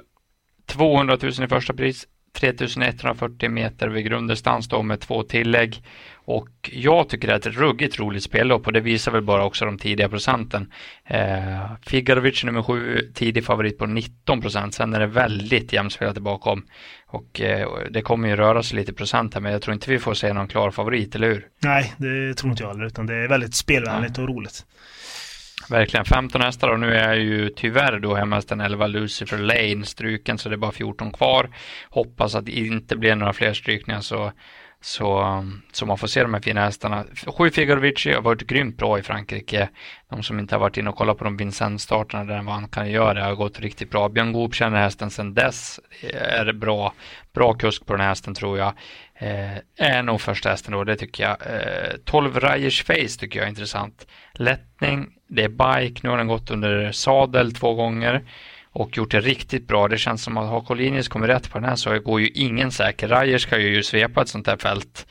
200 0.65 1.17
000 1.21 1.31
i 1.31 1.47
första 1.47 1.73
pris 1.73 2.07
3140 2.35 3.49
meter 3.49 3.87
vid 3.87 4.05
grunddistans 4.05 4.67
då 4.67 4.81
med 4.81 4.99
två 4.99 5.23
tillägg. 5.23 5.83
Och 6.15 6.49
jag 6.73 7.09
tycker 7.09 7.27
det 7.27 7.33
är 7.33 7.37
ett 7.37 7.57
ruggigt 7.57 7.99
roligt 7.99 8.23
spellopp 8.23 8.67
och 8.67 8.73
det 8.73 8.79
visar 8.79 9.11
väl 9.11 9.21
bara 9.21 9.45
också 9.45 9.65
de 9.65 9.77
tidiga 9.77 10.09
procenten. 10.09 10.71
Eh, 11.05 11.71
Figarovic 11.81 12.43
nummer 12.43 12.63
sju, 12.63 13.11
tidig 13.13 13.45
favorit 13.45 13.77
på 13.77 13.85
19 13.85 14.41
procent. 14.41 14.73
Sen 14.73 14.93
är 14.93 14.99
det 14.99 15.07
väldigt 15.07 15.73
jämspelat 15.73 16.17
bakom. 16.17 16.65
Och 17.07 17.41
eh, 17.41 17.69
det 17.89 18.01
kommer 18.01 18.27
ju 18.27 18.35
röra 18.35 18.63
sig 18.63 18.77
lite 18.77 18.93
procent 18.93 19.33
här 19.33 19.41
men 19.41 19.51
jag 19.51 19.61
tror 19.61 19.73
inte 19.73 19.91
vi 19.91 19.99
får 19.99 20.13
se 20.13 20.33
någon 20.33 20.47
klar 20.47 20.71
favorit, 20.71 21.15
eller 21.15 21.27
hur? 21.27 21.47
Nej, 21.59 21.93
det 21.97 22.33
tror 22.33 22.51
inte 22.51 22.63
jag 22.63 22.69
heller 22.69 22.85
utan 22.85 23.05
det 23.05 23.15
är 23.15 23.27
väldigt 23.27 23.55
spelvänligt 23.55 24.17
ja. 24.17 24.23
och 24.23 24.29
roligt. 24.29 24.65
Verkligen, 25.69 26.05
15 26.05 26.41
hästar 26.41 26.69
och 26.69 26.79
nu 26.79 26.95
är 26.95 27.07
jag 27.07 27.17
ju 27.17 27.49
tyvärr 27.49 27.99
då 27.99 28.15
hemmasten 28.15 28.61
11 28.61 28.87
Lucifer 28.87 29.37
Lane 29.37 29.85
struken 29.85 30.37
så 30.37 30.49
det 30.49 30.55
är 30.55 30.57
bara 30.57 30.71
14 30.71 31.11
kvar. 31.11 31.49
Hoppas 31.89 32.35
att 32.35 32.45
det 32.45 32.51
inte 32.51 32.95
blir 32.95 33.15
några 33.15 33.33
fler 33.33 33.53
strykningar 33.53 34.01
så, 34.01 34.31
så, 34.81 35.43
så 35.71 35.85
man 35.85 35.97
får 35.97 36.07
se 36.07 36.21
de 36.21 36.33
här 36.33 36.41
fina 36.41 36.61
hästarna. 36.61 37.05
Sju 37.37 37.49
Figorovici 37.49 38.13
har 38.13 38.21
varit 38.21 38.47
grymt 38.47 38.77
bra 38.77 38.99
i 38.99 39.01
Frankrike. 39.01 39.69
De 40.09 40.23
som 40.23 40.39
inte 40.39 40.55
har 40.55 40.59
varit 40.59 40.77
inne 40.77 40.89
och 40.89 40.95
kollat 40.95 41.17
på 41.17 41.23
de 41.23 41.37
Vincent-starterna 41.37 42.23
där 42.23 42.41
vad 42.41 42.55
han 42.55 42.67
kan 42.67 42.91
göra 42.91 43.13
det 43.13 43.23
har 43.23 43.35
gått 43.35 43.59
riktigt 43.59 43.89
bra. 43.89 44.09
Björn 44.09 44.33
Goop 44.33 44.53
känner 44.53 44.77
hästen 44.77 45.09
sedan 45.09 45.33
dess. 45.33 45.79
Är 46.13 46.53
bra, 46.53 46.93
bra 47.33 47.53
kusk 47.53 47.85
på 47.85 47.93
den 47.93 48.01
här 48.01 48.09
hästen 48.09 48.33
tror 48.33 48.57
jag. 48.57 48.73
Eh, 49.19 49.57
är 49.77 50.03
nog 50.03 50.21
första 50.21 50.49
hästen 50.49 50.71
då, 50.71 50.83
det 50.83 50.95
tycker 50.95 51.23
jag. 51.23 51.37
Eh, 51.41 51.97
12 52.05 52.39
Rajers 52.39 52.83
Face 52.83 53.19
tycker 53.19 53.39
jag 53.39 53.45
är 53.45 53.49
intressant. 53.49 54.07
Lättning, 54.33 55.14
det 55.27 55.43
är 55.43 55.49
bike, 55.49 55.99
nu 56.03 56.09
har 56.09 56.17
den 56.17 56.27
gått 56.27 56.51
under 56.51 56.91
sadel 56.91 57.53
två 57.53 57.73
gånger 57.73 58.23
och 58.71 58.97
gjort 58.97 59.11
det 59.11 59.19
riktigt 59.19 59.67
bra. 59.67 59.87
Det 59.87 59.97
känns 59.97 60.23
som 60.23 60.37
att 60.37 60.49
har 60.49 60.61
Collinius 60.61 61.07
kommit 61.07 61.29
rätt 61.29 61.51
på 61.51 61.59
den 61.59 61.69
här 61.69 61.75
så 61.75 61.99
går 61.99 62.21
ju 62.21 62.27
ingen 62.27 62.71
säker. 62.71 63.07
Rajer 63.07 63.37
ska 63.37 63.57
ju 63.57 63.83
svepa 63.83 64.21
ett 64.21 64.27
sånt 64.27 64.47
här 64.47 64.57
fält 64.57 65.07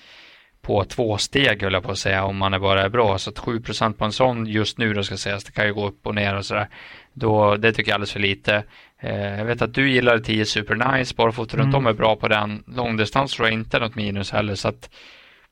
på 0.62 0.85
två 0.85 1.18
steg 1.18 1.62
höll 1.62 1.72
jag 1.72 1.83
på 1.83 1.90
att 1.90 1.98
säga 1.98 2.24
om 2.24 2.37
man 2.37 2.55
är 2.55 2.59
bara 2.59 2.83
är 2.83 2.88
bra. 2.88 3.18
Så 3.18 3.31
att 3.31 3.38
7% 3.38 3.92
på 3.92 4.05
en 4.05 4.12
sån 4.12 4.46
just 4.46 4.79
nu 4.79 4.94
då 4.94 5.03
ska 5.03 5.16
sägas, 5.16 5.44
det 5.44 5.53
kan 5.53 5.66
ju 5.66 5.74
gå 5.74 5.88
upp 5.88 6.07
och 6.07 6.14
ner 6.14 6.37
och 6.37 6.44
sådär. 6.44 6.68
Då, 7.12 7.57
det 7.57 7.72
tycker 7.72 7.90
jag 7.90 7.94
alldeles 7.94 8.12
för 8.12 8.20
lite. 8.20 8.64
Eh, 9.00 9.38
jag 9.38 9.44
vet 9.44 9.62
att 9.62 9.74
du 9.74 9.90
gillar 9.90 10.18
10 10.18 10.44
Super 10.44 10.74
Nice, 10.74 11.14
barfota 11.16 11.57
runt 11.57 11.64
mm. 11.64 11.74
om 11.74 11.87
är 11.87 11.92
bra 11.92 12.16
på 12.16 12.29
den. 12.29 12.64
Långdistans 12.66 13.33
tror 13.33 13.48
jag 13.48 13.55
inte 13.55 13.77
är 13.77 13.81
något 13.81 13.94
minus 13.94 14.31
heller 14.31 14.55
så 14.55 14.68
att 14.68 14.90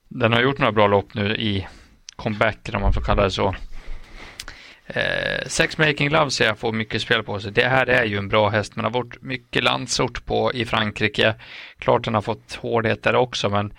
den 0.08 0.32
har 0.32 0.40
gjort 0.40 0.58
några 0.58 0.72
bra 0.72 0.86
lopp 0.86 1.14
nu 1.14 1.36
i 1.36 1.66
comeback 2.16 2.58
om 2.74 2.80
man 2.80 2.92
får 2.92 3.00
kalla 3.00 3.22
det 3.22 3.30
så. 3.30 3.54
Eh, 4.86 5.46
Sex 5.46 5.78
Making 5.78 6.10
Love 6.10 6.30
ser 6.30 6.46
jag 6.46 6.58
får 6.58 6.72
mycket 6.72 7.02
spel 7.02 7.22
på 7.22 7.40
sig. 7.40 7.52
Det 7.52 7.68
här 7.68 7.86
är 7.86 8.04
ju 8.04 8.18
en 8.18 8.28
bra 8.28 8.48
häst 8.48 8.76
men 8.76 8.84
har 8.84 8.92
varit 8.92 9.22
mycket 9.22 9.64
landsort 9.64 10.24
på 10.24 10.52
i 10.54 10.64
Frankrike. 10.64 11.34
Klart 11.78 12.04
den 12.04 12.14
har 12.14 12.22
fått 12.22 12.54
hårdhet 12.54 13.02
där 13.02 13.14
också 13.14 13.50
men 13.50 13.72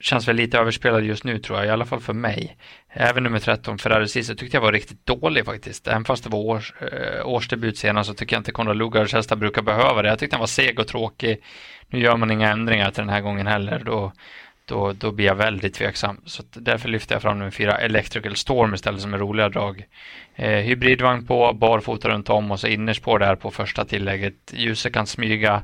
känns 0.00 0.28
väl 0.28 0.36
lite 0.36 0.58
överspelad 0.58 1.04
just 1.04 1.24
nu 1.24 1.38
tror 1.38 1.58
jag, 1.58 1.66
i 1.66 1.70
alla 1.70 1.84
fall 1.84 2.00
för 2.00 2.12
mig. 2.12 2.56
Även 2.88 3.22
nummer 3.22 3.38
13, 3.38 3.78
Ferrari 3.78 4.08
Cisa, 4.08 4.34
tyckte 4.34 4.56
jag 4.56 4.62
var 4.62 4.72
riktigt 4.72 5.06
dålig 5.06 5.44
faktiskt. 5.44 5.88
Även 5.88 6.04
fast 6.04 6.24
det 6.24 6.30
var 6.30 6.38
års, 6.38 6.72
eh, 6.80 7.26
årsdebut 7.26 7.78
senast 7.78 8.08
så 8.08 8.14
tycker 8.14 8.36
jag 8.36 8.40
inte 8.40 8.52
Konrad 8.52 8.76
Lugards 8.76 9.12
hästar 9.12 9.36
brukar 9.36 9.62
behöva 9.62 10.02
det. 10.02 10.08
Jag 10.08 10.18
tyckte 10.18 10.36
han 10.36 10.40
var 10.40 10.46
seg 10.46 10.80
och 10.80 10.86
tråkig. 10.86 11.42
Nu 11.88 12.00
gör 12.00 12.16
man 12.16 12.30
inga 12.30 12.50
ändringar 12.50 12.90
till 12.90 13.02
den 13.02 13.08
här 13.08 13.20
gången 13.20 13.46
heller. 13.46 13.82
Då, 13.84 14.12
då, 14.68 14.92
då 14.92 15.12
blir 15.12 15.26
jag 15.26 15.34
väldigt 15.34 15.74
tveksam. 15.74 16.20
Så 16.24 16.42
därför 16.52 16.88
lyfter 16.88 17.14
jag 17.14 17.22
fram 17.22 17.38
nummer 17.38 17.50
4, 17.50 17.78
Electrical 17.78 18.36
Storm 18.36 18.74
istället 18.74 19.00
som 19.00 19.14
är 19.14 19.18
roliga 19.18 19.48
drag. 19.48 19.86
Eh, 20.34 20.50
hybridvagn 20.50 21.26
på, 21.26 21.52
barfota 21.52 22.08
runt 22.08 22.30
om 22.30 22.50
och 22.50 22.60
så 22.60 22.66
innerspår 22.66 23.18
där 23.18 23.36
på 23.36 23.50
första 23.50 23.84
tillägget. 23.84 24.34
Ljuset 24.52 24.92
kan 24.92 25.06
smyga 25.06 25.62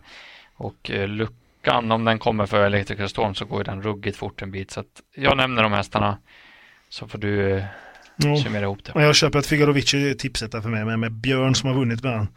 och 0.54 0.90
eh, 0.90 1.08
luckan, 1.08 1.92
om 1.92 2.04
den 2.04 2.18
kommer 2.18 2.46
för 2.46 2.66
Electrical 2.66 3.08
Storm 3.08 3.34
så 3.34 3.44
går 3.44 3.64
den 3.64 3.82
ruggigt 3.82 4.16
fort 4.16 4.42
en 4.42 4.50
bit. 4.50 4.70
Så 4.70 4.80
att 4.80 5.02
jag 5.14 5.36
nämner 5.36 5.62
de 5.62 5.72
hästarna 5.72 6.18
så 6.88 7.08
får 7.08 7.18
du 7.18 7.56
eh, 7.56 7.64
Ja. 8.16 8.36
Summera 8.36 8.62
ihop 8.62 8.84
det. 8.84 9.02
Jag 9.02 9.14
köper 9.14 9.38
att 9.38 9.46
Figarovic 9.46 9.94
tipset 10.18 10.52
där 10.52 10.60
för 10.60 10.68
mig 10.68 10.84
med, 10.84 10.98
med 10.98 11.12
Björn 11.12 11.54
som 11.54 11.68
har 11.68 11.76
vunnit 11.76 12.02
med 12.02 12.12
han 12.12 12.28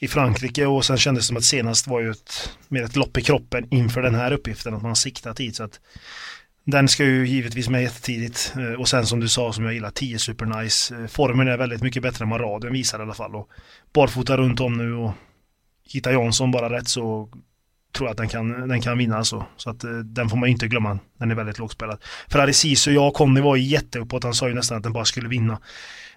i 0.00 0.08
Frankrike 0.08 0.66
och 0.66 0.84
sen 0.84 0.98
kändes 0.98 1.24
det 1.24 1.26
som 1.26 1.36
att 1.36 1.44
senast 1.44 1.86
var 1.86 2.00
ju 2.00 2.10
ett, 2.10 2.56
mer 2.68 2.82
ett 2.82 2.96
lopp 2.96 3.18
i 3.18 3.22
kroppen 3.22 3.66
inför 3.70 4.02
den 4.02 4.14
här 4.14 4.32
uppgiften 4.32 4.74
att 4.74 4.82
man 4.82 4.96
siktar 4.96 5.34
tid 5.34 5.56
så 5.56 5.64
att 5.64 5.80
den 6.64 6.88
ska 6.88 7.04
ju 7.04 7.26
givetvis 7.26 7.68
med 7.68 7.82
jättetidigt 7.82 8.54
eh, 8.56 8.80
och 8.80 8.88
sen 8.88 9.06
som 9.06 9.20
du 9.20 9.28
sa 9.28 9.52
som 9.52 9.64
jag 9.64 9.74
gillar 9.74 9.90
10 9.90 10.18
super 10.18 10.46
nice. 10.46 10.94
Eh, 10.94 11.06
formen 11.06 11.48
är 11.48 11.56
väldigt 11.56 11.82
mycket 11.82 12.02
bättre 12.02 12.22
än 12.22 12.30
vad 12.30 12.40
radion 12.40 12.72
visar 12.72 12.98
i 12.98 13.02
alla 13.02 13.14
fall 13.14 13.34
och 13.36 13.48
barfota 13.92 14.36
runt 14.36 14.60
om 14.60 14.76
nu 14.76 14.94
och 14.94 15.12
hittar 15.92 16.12
Jansson 16.12 16.50
bara 16.50 16.70
rätt 16.70 16.88
så 16.88 17.28
tror 17.92 18.08
jag 18.08 18.10
att 18.10 18.16
den 18.16 18.28
kan, 18.28 18.68
den 18.68 18.80
kan 18.80 18.98
vinna 18.98 19.16
alltså. 19.16 19.46
Så 19.56 19.70
att 19.70 19.84
eh, 19.84 19.90
den 19.90 20.28
får 20.28 20.36
man 20.36 20.48
inte 20.48 20.68
glömma. 20.68 20.98
Den 21.18 21.30
är 21.30 21.34
väldigt 21.34 21.58
lågspelad. 21.58 21.98
Ferrari 22.28 22.52
Sisu, 22.52 22.92
jag 22.92 23.14
Conny 23.14 23.40
var 23.40 23.56
jätteuppåt. 23.56 24.24
Han 24.24 24.34
sa 24.34 24.48
ju 24.48 24.54
nästan 24.54 24.76
att 24.76 24.82
den 24.82 24.92
bara 24.92 25.04
skulle 25.04 25.28
vinna. 25.28 25.60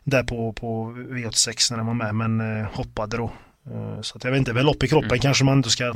Där 0.03 0.23
på, 0.23 0.53
på 0.53 0.91
V86 0.91 1.71
när 1.71 1.77
den 1.77 1.85
var 1.85 1.93
med, 1.93 2.15
men 2.15 2.59
eh, 2.59 2.67
hoppade 2.73 3.17
då. 3.17 3.31
Eh, 3.71 4.01
så 4.01 4.17
att 4.17 4.23
jag 4.23 4.31
vet 4.31 4.39
inte, 4.39 4.53
väl 4.53 4.69
upp 4.69 4.83
i 4.83 4.87
kroppen 4.87 5.09
mm. 5.09 5.19
kanske 5.19 5.43
man 5.43 5.57
inte 5.57 5.69
ska 5.69 5.93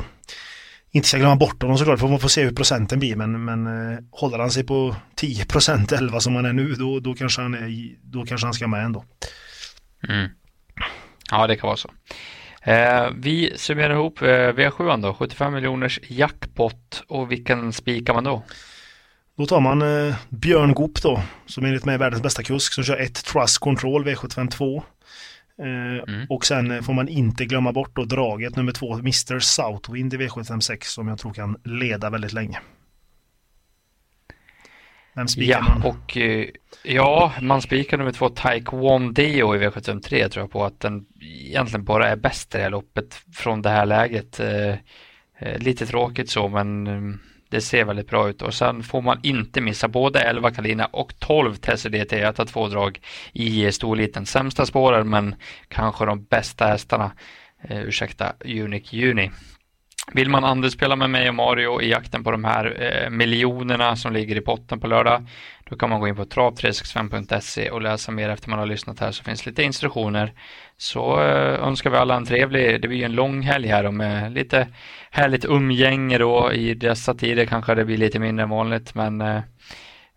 inte 0.91 1.07
ska 1.07 1.17
glömma 1.17 1.35
bort 1.35 1.61
honom 1.61 1.77
såklart, 1.77 1.99
för 1.99 2.07
man 2.07 2.19
får 2.19 2.29
se 2.29 2.43
hur 2.43 2.51
procenten 2.51 2.99
blir. 2.99 3.15
Men, 3.15 3.45
men 3.45 3.67
eh, 3.67 3.99
håller 4.11 4.39
han 4.39 4.51
sig 4.51 4.63
på 4.63 4.95
10 5.15 5.45
procent, 5.45 5.91
11 5.91 6.19
som 6.19 6.35
han 6.35 6.45
är 6.45 6.53
nu, 6.53 6.73
då, 6.73 6.99
då, 6.99 7.13
kanske 7.13 7.41
han 7.41 7.53
är, 7.53 7.95
då 8.01 8.25
kanske 8.25 8.47
han 8.47 8.53
ska 8.53 8.67
med 8.67 8.85
ändå. 8.85 9.05
Mm. 10.09 10.29
Ja, 11.31 11.47
det 11.47 11.55
kan 11.55 11.67
vara 11.67 11.77
så. 11.77 11.89
Eh, 12.67 13.09
vi 13.15 13.53
summerar 13.55 13.93
ihop 13.93 14.21
eh, 14.21 14.25
V7 14.25 15.01
då, 15.01 15.13
75 15.13 15.53
miljoners 15.53 15.99
jackpot 16.07 17.03
och 17.07 17.31
vilken 17.31 17.73
spikar 17.73 18.13
man 18.13 18.23
då? 18.23 18.43
Då 19.37 19.45
tar 19.45 19.59
man 19.59 19.81
eh, 19.81 20.15
Björn 20.29 20.73
Goop 20.73 21.01
då, 21.01 21.21
som 21.45 21.65
enligt 21.65 21.85
mig 21.85 21.95
är 21.95 21.99
världens 21.99 22.23
bästa 22.23 22.43
kusk, 22.43 22.73
som 22.73 22.83
kör 22.83 22.97
ett 22.97 23.25
Trust 23.25 23.57
Control 23.57 24.07
V75 24.07 24.49
2. 24.49 24.83
Eh, 25.59 26.13
mm. 26.13 26.27
Och 26.29 26.45
sen 26.45 26.83
får 26.83 26.93
man 26.93 27.07
inte 27.07 27.45
glömma 27.45 27.71
bort 27.71 27.95
då 27.95 28.05
draget 28.05 28.55
nummer 28.55 28.71
två, 28.71 28.93
Mr 28.93 29.39
Southwind 29.39 30.13
i 30.13 30.17
V756 30.17 30.83
som 30.83 31.07
jag 31.07 31.19
tror 31.19 31.33
kan 31.33 31.57
leda 31.63 32.09
väldigt 32.09 32.33
länge. 32.33 32.59
Vem 35.17 35.27
spikar 35.27 35.53
ja, 35.53 35.61
man? 35.61 35.81
Och, 35.81 36.17
eh, 36.17 36.47
ja, 36.83 37.33
man 37.41 37.61
spikar 37.61 37.97
nummer 37.97 38.11
två 38.11 38.29
Taekwon 38.29 39.13
Deo 39.13 39.55
i 39.55 39.59
V753 39.59 40.27
tror 40.29 40.43
jag 40.43 40.51
på 40.51 40.65
att 40.65 40.79
den 40.79 41.05
egentligen 41.21 41.83
bara 41.83 42.09
är 42.09 42.15
bäst 42.15 42.55
i 42.55 42.57
det 42.57 42.63
här 42.63 42.69
loppet 42.69 43.21
från 43.33 43.61
det 43.61 43.69
här 43.69 43.85
läget. 43.85 44.39
Eh, 44.39 44.69
eh 45.39 45.59
lite 45.59 45.85
tråkigt 45.85 46.29
så 46.29 46.47
men 46.47 47.19
det 47.49 47.61
ser 47.61 47.85
väldigt 47.85 48.09
bra 48.09 48.29
ut 48.29 48.41
och 48.41 48.53
sen 48.53 48.83
får 48.83 49.01
man 49.01 49.19
inte 49.23 49.61
missa 49.61 49.87
både 49.87 50.19
11 50.19 50.51
Kalina 50.51 50.85
och 50.85 51.19
12 51.19 51.55
Tessie 51.55 51.91
DT 51.91 52.23
att 52.23 52.35
ta 52.35 52.45
två 52.45 52.67
drag 52.67 52.99
i 53.33 53.71
storliten. 53.71 54.25
Sämsta 54.25 54.65
spåren 54.65 55.09
men 55.09 55.35
kanske 55.67 56.05
de 56.05 56.23
bästa 56.23 56.65
hästarna. 56.65 57.11
Eh, 57.61 57.81
ursäkta, 57.81 58.33
Unique 58.45 58.97
Juni. 58.97 59.31
Vill 60.13 60.29
man 60.29 60.43
andelsspela 60.43 60.95
med 60.95 61.09
mig 61.09 61.29
och 61.29 61.35
Mario 61.35 61.81
i 61.81 61.89
jakten 61.89 62.23
på 62.23 62.31
de 62.31 62.43
här 62.43 62.77
eh, 62.81 63.09
miljonerna 63.09 63.95
som 63.95 64.13
ligger 64.13 64.35
i 64.35 64.41
potten 64.41 64.79
på 64.79 64.87
lördag, 64.87 65.25
då 65.69 65.75
kan 65.75 65.89
man 65.89 65.99
gå 65.99 66.07
in 66.07 66.15
på 66.15 66.25
trav365.se 66.25 67.69
och 67.69 67.81
läsa 67.81 68.11
mer 68.11 68.29
efter 68.29 68.49
man 68.49 68.59
har 68.59 68.65
lyssnat 68.65 68.99
här 68.99 69.11
så 69.11 69.23
finns 69.23 69.45
lite 69.45 69.63
instruktioner. 69.63 70.33
Så 70.77 71.21
eh, 71.21 71.67
önskar 71.67 71.89
vi 71.89 71.97
alla 71.97 72.15
en 72.15 72.25
trevlig, 72.25 72.81
det 72.81 72.87
blir 72.87 72.97
ju 72.97 73.03
en 73.03 73.11
lång 73.11 73.41
helg 73.41 73.67
här 73.67 73.91
med 73.91 74.33
lite 74.33 74.67
härligt 75.11 75.45
umgänge 75.45 76.17
då 76.17 76.51
i 76.53 76.73
dessa 76.73 77.13
tider 77.13 77.45
kanske 77.45 77.75
det 77.75 77.85
blir 77.85 77.97
lite 77.97 78.19
mindre 78.19 78.43
än 78.43 78.49
vanligt 78.49 78.95
men 78.95 79.21
eh, 79.21 79.41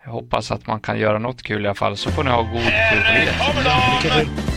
jag 0.05 0.11
hoppas 0.11 0.50
att 0.50 0.66
man 0.66 0.81
kan 0.81 0.98
göra 0.98 1.18
något 1.18 1.42
kul 1.42 1.64
i 1.64 1.68
alla 1.68 1.74
fall 1.74 1.96
så 1.96 2.11
får 2.11 2.24
ni 2.24 2.31
ha 2.31 2.42
god 2.42 2.62
tur 2.62 3.03
på 3.07 3.18
livet. 3.18 4.49